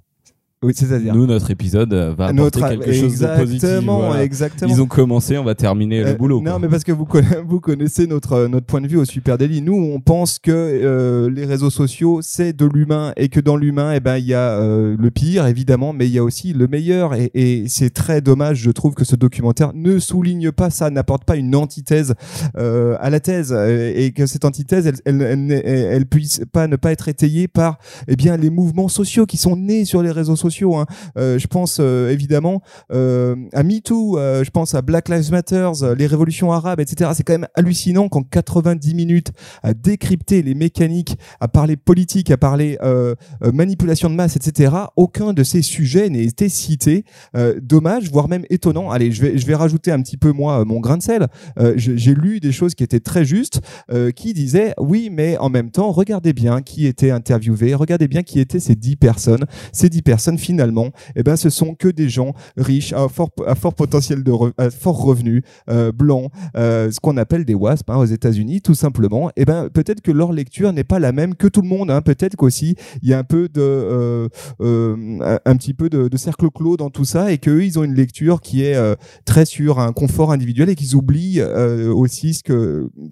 oui, 0.64 0.74
c'est-à-dire 0.76 1.14
nous 1.14 1.26
notre 1.28 1.52
épisode 1.52 1.94
euh, 1.94 2.14
va 2.18 2.26
apporter 2.28 2.34
notre 2.60 2.70
quelque 2.70 2.94
chose 2.94 3.20
de 3.20 3.28
positif. 3.38 3.64
exactement, 3.64 3.98
voilà. 4.00 4.24
exactement. 4.24 4.74
Ils 4.74 4.82
ont 4.82 4.86
commencé, 4.88 5.38
on 5.38 5.44
va 5.44 5.56
terminer 5.56 6.02
Euh, 6.02 6.12
le 6.12 6.14
boulot. 6.16 6.42
Non, 6.42 6.52
quoi. 6.52 6.60
mais 6.60 6.68
parce 6.70 6.84
que 6.84 6.92
vous, 6.92 7.06
conna- 7.06 7.42
vous 7.46 7.60
connaissez 7.60 8.08
notre, 8.08 8.34
euh, 8.34 8.48
notre 8.48 8.66
point 8.66 8.82
de 8.82 8.88
vue 8.88 8.98
au 8.98 9.06
Super 9.06 9.38
Daily. 9.38 9.62
Nous, 9.62 9.74
on 9.76 10.00
pense 10.00 10.40
que 10.40 10.52
euh, 10.52 11.30
les 11.30 11.46
réseaux 11.46 11.70
sociaux, 11.70 12.20
c'est 12.22 12.54
de 12.54 12.66
l'humain 12.66 13.14
et 13.18 13.30
que 13.30 13.40
dans 13.40 13.58
l'humain, 13.58 13.94
eh 13.94 14.00
ben, 14.00 14.18
il 14.18 14.26
y 14.26 14.34
a 14.34 14.60
euh, 14.60 14.96
le 14.98 15.12
pire, 15.12 15.46
évidemment, 15.48 15.94
mais 15.94 16.08
il 16.08 16.14
y 16.14 16.18
a 16.18 16.24
aussi 16.24 16.54
le 16.54 16.68
meilleur. 16.68 17.14
Et, 17.16 17.32
et 17.34 17.66
c'est 17.68 17.90
très 17.92 18.22
dommage, 18.22 18.58
je 18.60 18.72
trouve, 18.72 18.94
que 18.94 19.06
ce 19.06 19.16
documentaire 19.16 19.72
ne 19.74 20.00
souligne 20.00 20.52
pas 20.52 20.70
ça, 20.70 20.90
n'apporte 20.90 21.24
pas 21.26 21.36
une 21.36 21.56
antithèse 21.56 22.14
euh, 22.58 22.96
à 23.00 23.10
la 23.10 23.20
thèse 23.20 23.54
euh, 23.56 23.92
et 23.96 24.12
que 24.12 24.26
cette 24.26 24.46
antithèse, 24.46 24.88
elle, 24.88 25.22
elle, 25.22 25.22
elle- 25.52 25.64
elle 25.66 26.06
puisse 26.06 26.42
pas 26.52 26.68
ne 26.68 26.76
pas 26.76 26.92
être 26.92 27.08
étayée 27.08 27.48
par 27.48 27.78
eh 28.08 28.16
bien, 28.16 28.38
les 28.38 28.50
mouvements 28.50 28.88
sociaux 28.88 29.26
qui 29.26 29.38
sont 29.38 29.56
nés 29.56 29.86
sur 29.86 30.02
les 30.02 30.12
réseaux 30.12 30.36
sociaux. 30.36 30.53
Hein. 30.62 30.86
Euh, 31.18 31.38
je 31.40 31.48
pense 31.48 31.78
euh, 31.80 32.10
évidemment 32.10 32.62
euh, 32.92 33.36
à 33.54 33.64
MeToo, 33.64 34.18
je 34.18 34.50
pense 34.50 34.76
à 34.76 34.82
Black 34.82 35.10
Lives 35.10 35.32
Matter, 35.32 35.72
les 35.98 36.08
révolutions 36.08 36.52
arabes, 36.52 36.80
etc. 36.80 37.12
C'est 37.14 37.24
quand 37.24 37.34
même 37.34 37.48
hallucinant 37.56 38.10
qu'en 38.10 38.24
90 38.24 38.94
minutes 38.96 39.32
à 39.62 39.74
décrypter 39.74 40.42
les 40.42 40.54
mécaniques, 40.54 41.18
à 41.40 41.48
parler 41.48 41.78
politique, 41.78 42.32
à 42.32 42.38
parler 42.38 42.78
manipulation 43.42 44.10
de 44.10 44.16
masse, 44.16 44.36
etc. 44.36 44.74
Aucun 44.96 45.34
de 45.34 45.44
ces 45.44 45.62
sujets 45.62 46.10
n'ait 46.10 46.26
été 46.26 46.50
cité. 46.50 47.06
Dommage, 47.62 48.10
voire 48.12 48.28
même 48.28 48.46
étonnant. 48.50 48.92
Allez, 48.92 49.12
je 49.12 49.22
vais, 49.22 49.38
je 49.38 49.46
vais 49.46 49.56
rajouter 49.56 49.92
un 49.92 50.02
petit 50.02 50.18
peu 50.18 50.32
moi 50.32 50.64
mon 50.66 50.80
grain 50.80 50.98
de 50.98 51.04
sel. 51.04 51.28
J'ai 51.76 52.14
lu 52.14 52.40
des 52.40 52.52
choses 52.52 52.76
qui 52.76 52.84
étaient 52.84 53.00
très 53.00 53.26
justes, 53.26 53.62
qui 54.16 54.34
disaient 54.34 54.74
oui, 54.80 55.10
mais 55.12 55.38
en 55.38 55.50
même 55.50 55.72
temps, 55.72 55.92
regardez 55.92 56.34
bien 56.34 56.62
qui 56.62 56.86
était 56.86 57.12
interviewé, 57.12 57.76
regardez 57.76 58.08
bien 58.08 58.24
qui 58.24 58.40
étaient 58.40 58.60
ces 58.60 58.76
10 58.76 58.96
personnes. 58.96 59.46
Ces 59.72 59.90
10 59.90 60.02
personnes 60.02 60.38
finalement, 60.44 60.90
eh 61.16 61.24
ben, 61.24 61.36
ce 61.36 61.50
sont 61.50 61.74
que 61.74 61.88
des 61.88 62.10
gens 62.10 62.34
riches, 62.58 62.94
à 62.94 63.08
fort, 63.08 63.32
potentiel 63.74 64.24
de 64.24 64.32
à 64.58 64.70
fort 64.70 65.02
revenu, 65.02 65.44
euh, 65.70 65.92
blancs, 65.92 66.30
euh, 66.58 66.92
ce 66.92 67.00
qu'on 67.00 67.18
appelle 67.18 67.46
des 67.46 67.54
WASP 67.54 67.90
hein, 67.90 67.98
aux 67.98 68.06
États-Unis, 68.06 68.62
tout 68.62 68.74
simplement. 68.76 69.32
Eh 69.38 69.46
ben, 69.46 69.70
peut-être 69.70 70.02
que 70.02 70.12
leur 70.12 70.34
lecture 70.34 70.74
n'est 70.74 70.84
pas 70.84 71.00
la 71.00 71.12
même 71.12 71.36
que 71.36 71.48
tout 71.48 71.62
le 71.62 71.68
monde. 71.68 71.90
Hein. 71.90 72.02
Peut-être 72.02 72.36
qu'aussi 72.36 72.76
il 73.02 73.10
y 73.10 73.14
a 73.14 73.20
un 73.20 73.24
peu 73.24 73.48
de, 73.48 74.30
euh, 74.62 75.40
un 75.46 75.56
petit 75.56 75.74
peu 75.74 75.90
de, 75.90 76.18
cercle 76.18 76.50
clos 76.52 76.78
dans 76.78 76.90
tout 76.90 77.06
ça 77.06 77.32
et 77.32 77.38
qu'eux, 77.38 77.64
ils 77.66 77.80
ont 77.80 77.84
une 77.84 77.96
lecture 77.96 78.40
qui 78.40 78.64
est 78.64 78.78
très 79.26 79.46
sur 79.46 79.80
un 79.80 79.92
confort 79.92 80.32
individuel 80.32 80.70
et 80.70 80.76
qu'ils 80.76 80.96
oublient 80.96 81.42
aussi 81.42 82.40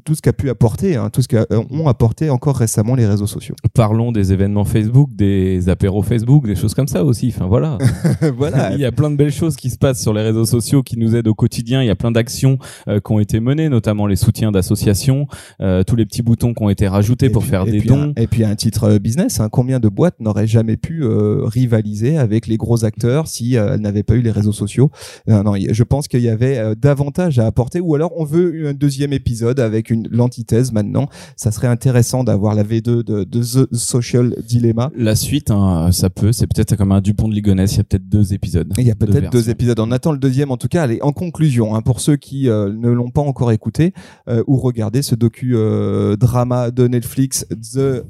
tout 0.06 0.16
ce 0.16 0.22
qu'a 0.22 0.34
pu 0.34 0.50
apporter, 0.50 0.96
hein, 0.96 1.10
tout 1.10 1.22
ce 1.22 1.28
qu'ont 1.28 1.88
apporté 1.88 2.30
encore 2.30 2.56
récemment 2.56 2.96
les 2.96 3.06
réseaux 3.06 3.28
sociaux. 3.28 3.56
Parlons 3.74 4.12
des 4.12 4.32
événements 4.32 4.66
Facebook, 4.66 5.10
des 5.14 5.68
apéros 5.68 6.04
Facebook, 6.04 6.46
des 6.46 6.56
choses 6.56 6.74
comme 6.74 6.88
ça 6.88 7.04
aussi. 7.04 7.11
Enfin 7.12 7.48
voilà. 7.48 7.78
voilà. 8.38 8.74
il 8.74 8.80
y 8.80 8.86
a 8.86 8.92
plein 8.92 9.10
de 9.10 9.16
belles 9.16 9.32
choses 9.32 9.56
qui 9.56 9.70
se 9.70 9.78
passent 9.78 10.02
sur 10.02 10.14
les 10.14 10.22
réseaux 10.22 10.46
sociaux 10.46 10.84
qui 10.84 10.98
nous 10.98 11.16
aident 11.16 11.28
au 11.28 11.34
quotidien. 11.34 11.82
Il 11.82 11.88
y 11.88 11.90
a 11.90 11.96
plein 11.96 12.12
d'actions 12.12 12.58
euh, 12.88 13.00
qui 13.00 13.12
ont 13.12 13.20
été 13.20 13.40
menées, 13.40 13.70
notamment 13.70 14.08
les 14.08 14.16
soutiens 14.16 14.52
d'associations, 14.52 15.28
euh, 15.62 15.84
tous 15.84 15.96
les 15.96 16.06
petits 16.06 16.22
boutons 16.22 16.54
qui 16.54 16.64
ont 16.64 16.70
été 16.70 16.88
rajoutés 16.88 17.30
pour 17.30 17.44
faire 17.44 17.66
des 17.66 17.82
dons. 17.82 18.14
et 18.18 18.28
puis 18.28 18.44
un 18.44 18.56
titre 18.56 18.86
euh, 18.86 19.00
business. 19.00 19.40
Hein. 19.40 19.50
Combien 19.50 19.80
de 19.80 19.90
boîtes 19.90 20.20
n'auraient 20.20 20.48
jamais 20.48 20.78
pu 20.78 21.04
rivaliser 21.04 22.18
avec 22.18 22.48
les 22.48 22.58
gros 22.58 22.86
acteurs 22.86 23.28
si 23.28 23.56
elles 23.56 23.80
n'avaient 23.80 24.04
pas 24.04 24.16
eu 24.16 24.22
les 24.22 24.32
réseaux 24.32 24.52
sociaux? 24.52 24.92
Non, 25.28 25.44
non 25.44 25.54
je 25.56 25.84
pense 25.84 26.08
qu'il 26.08 26.22
y 26.22 26.30
avait 26.30 26.76
davantage 26.76 27.40
à 27.40 27.46
apporter. 27.46 27.80
Ou 27.80 27.96
alors 27.96 28.12
on 28.18 28.24
veut 28.24 28.68
un 28.68 28.74
deuxième 28.74 29.14
épisode 29.14 29.60
avec 29.60 29.90
une 29.90 30.08
l'antithèse 30.10 30.72
maintenant. 30.72 31.08
Ça 31.36 31.52
serait 31.52 31.68
intéressant 31.68 32.24
d'avoir 32.24 32.56
la 32.56 32.64
V2 32.64 32.82
de, 32.82 33.24
de 33.24 33.24
The 33.24 33.74
Social 33.76 34.36
Dilemma. 34.48 34.92
La 34.96 35.16
suite, 35.16 35.52
hein, 35.52 35.90
ça 35.92 36.10
peut. 36.10 36.32
C'est 36.32 36.48
peut-être 36.48 36.76
comme 36.76 36.92
un 36.92 37.01
Dupont 37.02 37.28
de 37.28 37.34
Ligonnès. 37.34 37.72
Il 37.74 37.78
y 37.78 37.82
a 37.82 37.84
peut-être 37.84 38.08
deux 38.08 38.34
épisodes. 38.34 38.74
Il 38.78 38.86
y 38.86 38.92
a 38.92 38.96
peut-être 38.96 39.32
deux, 39.32 39.50
épisodes. 39.50 39.80
On 39.80 39.92
attend 39.92 40.12
le 40.12 40.18
deuxième 40.18 40.52
en 40.52 40.58
tout 40.58 40.68
cas. 40.68 40.84
Allez, 40.84 41.00
en 41.02 41.12
conclusion, 41.12 41.76
hein, 41.76 41.82
pour 41.82 42.00
ceux 42.00 42.16
qui 42.16 42.50
euh, 42.50 42.72
ne 42.74 42.90
l'ont 42.90 43.10
pas 43.10 43.22
encore 43.22 43.52
écouté 43.52 43.94
euh, 44.28 44.44
ou 44.48 44.58
regardé 44.58 45.02
ce 45.02 45.16
docu 45.16 45.56
euh, 45.56 46.16
drama 46.16 46.72
de 46.72 46.88
Netflix, 46.88 47.46
The, 47.50 48.04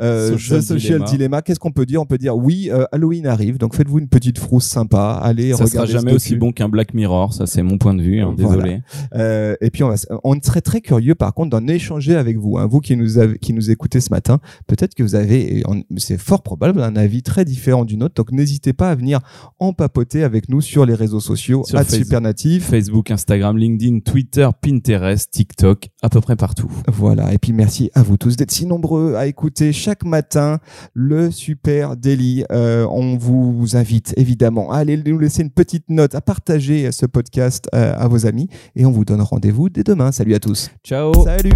Social, 0.00 0.62
Social 0.62 1.04
Dilemma, 1.04 1.42
qu'est-ce 1.42 1.60
qu'on 1.60 1.72
peut 1.72 1.86
dire? 1.86 2.00
On 2.00 2.06
peut 2.06 2.18
dire 2.18 2.36
oui, 2.36 2.70
Halloween 2.92 3.26
arrive, 3.26 3.58
donc 3.58 3.74
faites-vous 3.74 3.98
une 3.98 4.08
petite 4.08 4.38
frousse 4.38 4.66
sympa. 4.66 5.20
Allez, 5.22 5.52
ça 5.54 5.66
sera 5.66 5.86
jamais 5.86 6.12
aussi 6.12 6.36
bon 6.36 6.52
qu'un 6.52 6.68
Black 6.68 6.94
Mirror. 6.94 7.32
Ça, 7.34 7.46
c'est 7.46 7.62
mon 7.62 7.78
point 7.78 7.94
de 7.94 8.02
vue. 8.02 8.20
Hein, 8.20 8.34
désolé. 8.36 8.80
et 9.14 9.70
puis 9.70 9.82
on, 9.82 9.88
va, 9.88 9.96
on 10.24 10.40
serait 10.42 10.60
très 10.60 10.80
curieux, 10.80 11.14
par 11.14 11.34
contre, 11.34 11.50
d'en 11.50 11.66
échanger 11.66 12.16
avec 12.16 12.36
vous. 12.36 12.58
Hein, 12.58 12.66
vous 12.66 12.80
qui 12.80 12.96
nous 12.96 13.18
avez, 13.18 13.38
qui 13.38 13.52
nous 13.52 13.70
écoutez 13.70 14.00
ce 14.00 14.10
matin, 14.10 14.40
peut-être 14.66 14.94
que 14.94 15.02
vous 15.02 15.14
avez, 15.14 15.62
c'est 15.96 16.18
fort 16.18 16.42
probable, 16.42 16.82
un 16.82 16.96
avis 16.96 17.22
très 17.22 17.44
différent 17.44 17.84
du 17.84 17.91
nôtre. 17.96 18.14
Donc 18.14 18.32
n'hésitez 18.32 18.72
pas 18.72 18.90
à 18.90 18.94
venir 18.94 19.20
en 19.58 19.72
papoter 19.72 20.24
avec 20.24 20.48
nous 20.48 20.60
sur 20.60 20.86
les 20.86 20.94
réseaux 20.94 21.20
sociaux, 21.20 21.64
sur 21.64 21.82
Supernative. 21.82 22.62
Facebook, 22.62 23.10
Instagram, 23.10 23.56
LinkedIn, 23.56 24.00
Twitter, 24.00 24.48
Pinterest, 24.60 25.30
TikTok, 25.30 25.88
à 26.02 26.08
peu 26.08 26.20
près 26.20 26.36
partout. 26.36 26.70
Voilà. 26.88 27.32
Et 27.32 27.38
puis 27.38 27.52
merci 27.52 27.90
à 27.94 28.02
vous 28.02 28.16
tous 28.16 28.36
d'être 28.36 28.50
si 28.50 28.66
nombreux 28.66 29.14
à 29.14 29.26
écouter 29.26 29.72
chaque 29.72 30.04
matin 30.04 30.58
le 30.94 31.30
Super 31.30 31.96
Daily. 31.96 32.44
Euh, 32.50 32.86
on 32.90 33.16
vous 33.16 33.76
invite 33.76 34.14
évidemment 34.16 34.72
à 34.72 34.78
aller 34.78 34.96
nous 34.96 35.18
laisser 35.18 35.42
une 35.42 35.50
petite 35.50 35.88
note, 35.88 36.14
à 36.14 36.20
partager 36.20 36.92
ce 36.92 37.06
podcast 37.06 37.68
euh, 37.74 37.94
à 37.96 38.08
vos 38.08 38.26
amis 38.26 38.48
et 38.76 38.86
on 38.86 38.90
vous 38.90 39.04
donne 39.04 39.20
rendez-vous 39.20 39.68
dès 39.68 39.84
demain. 39.84 40.12
Salut 40.12 40.34
à 40.34 40.40
tous. 40.40 40.70
Ciao. 40.84 41.12
Salut. 41.24 41.52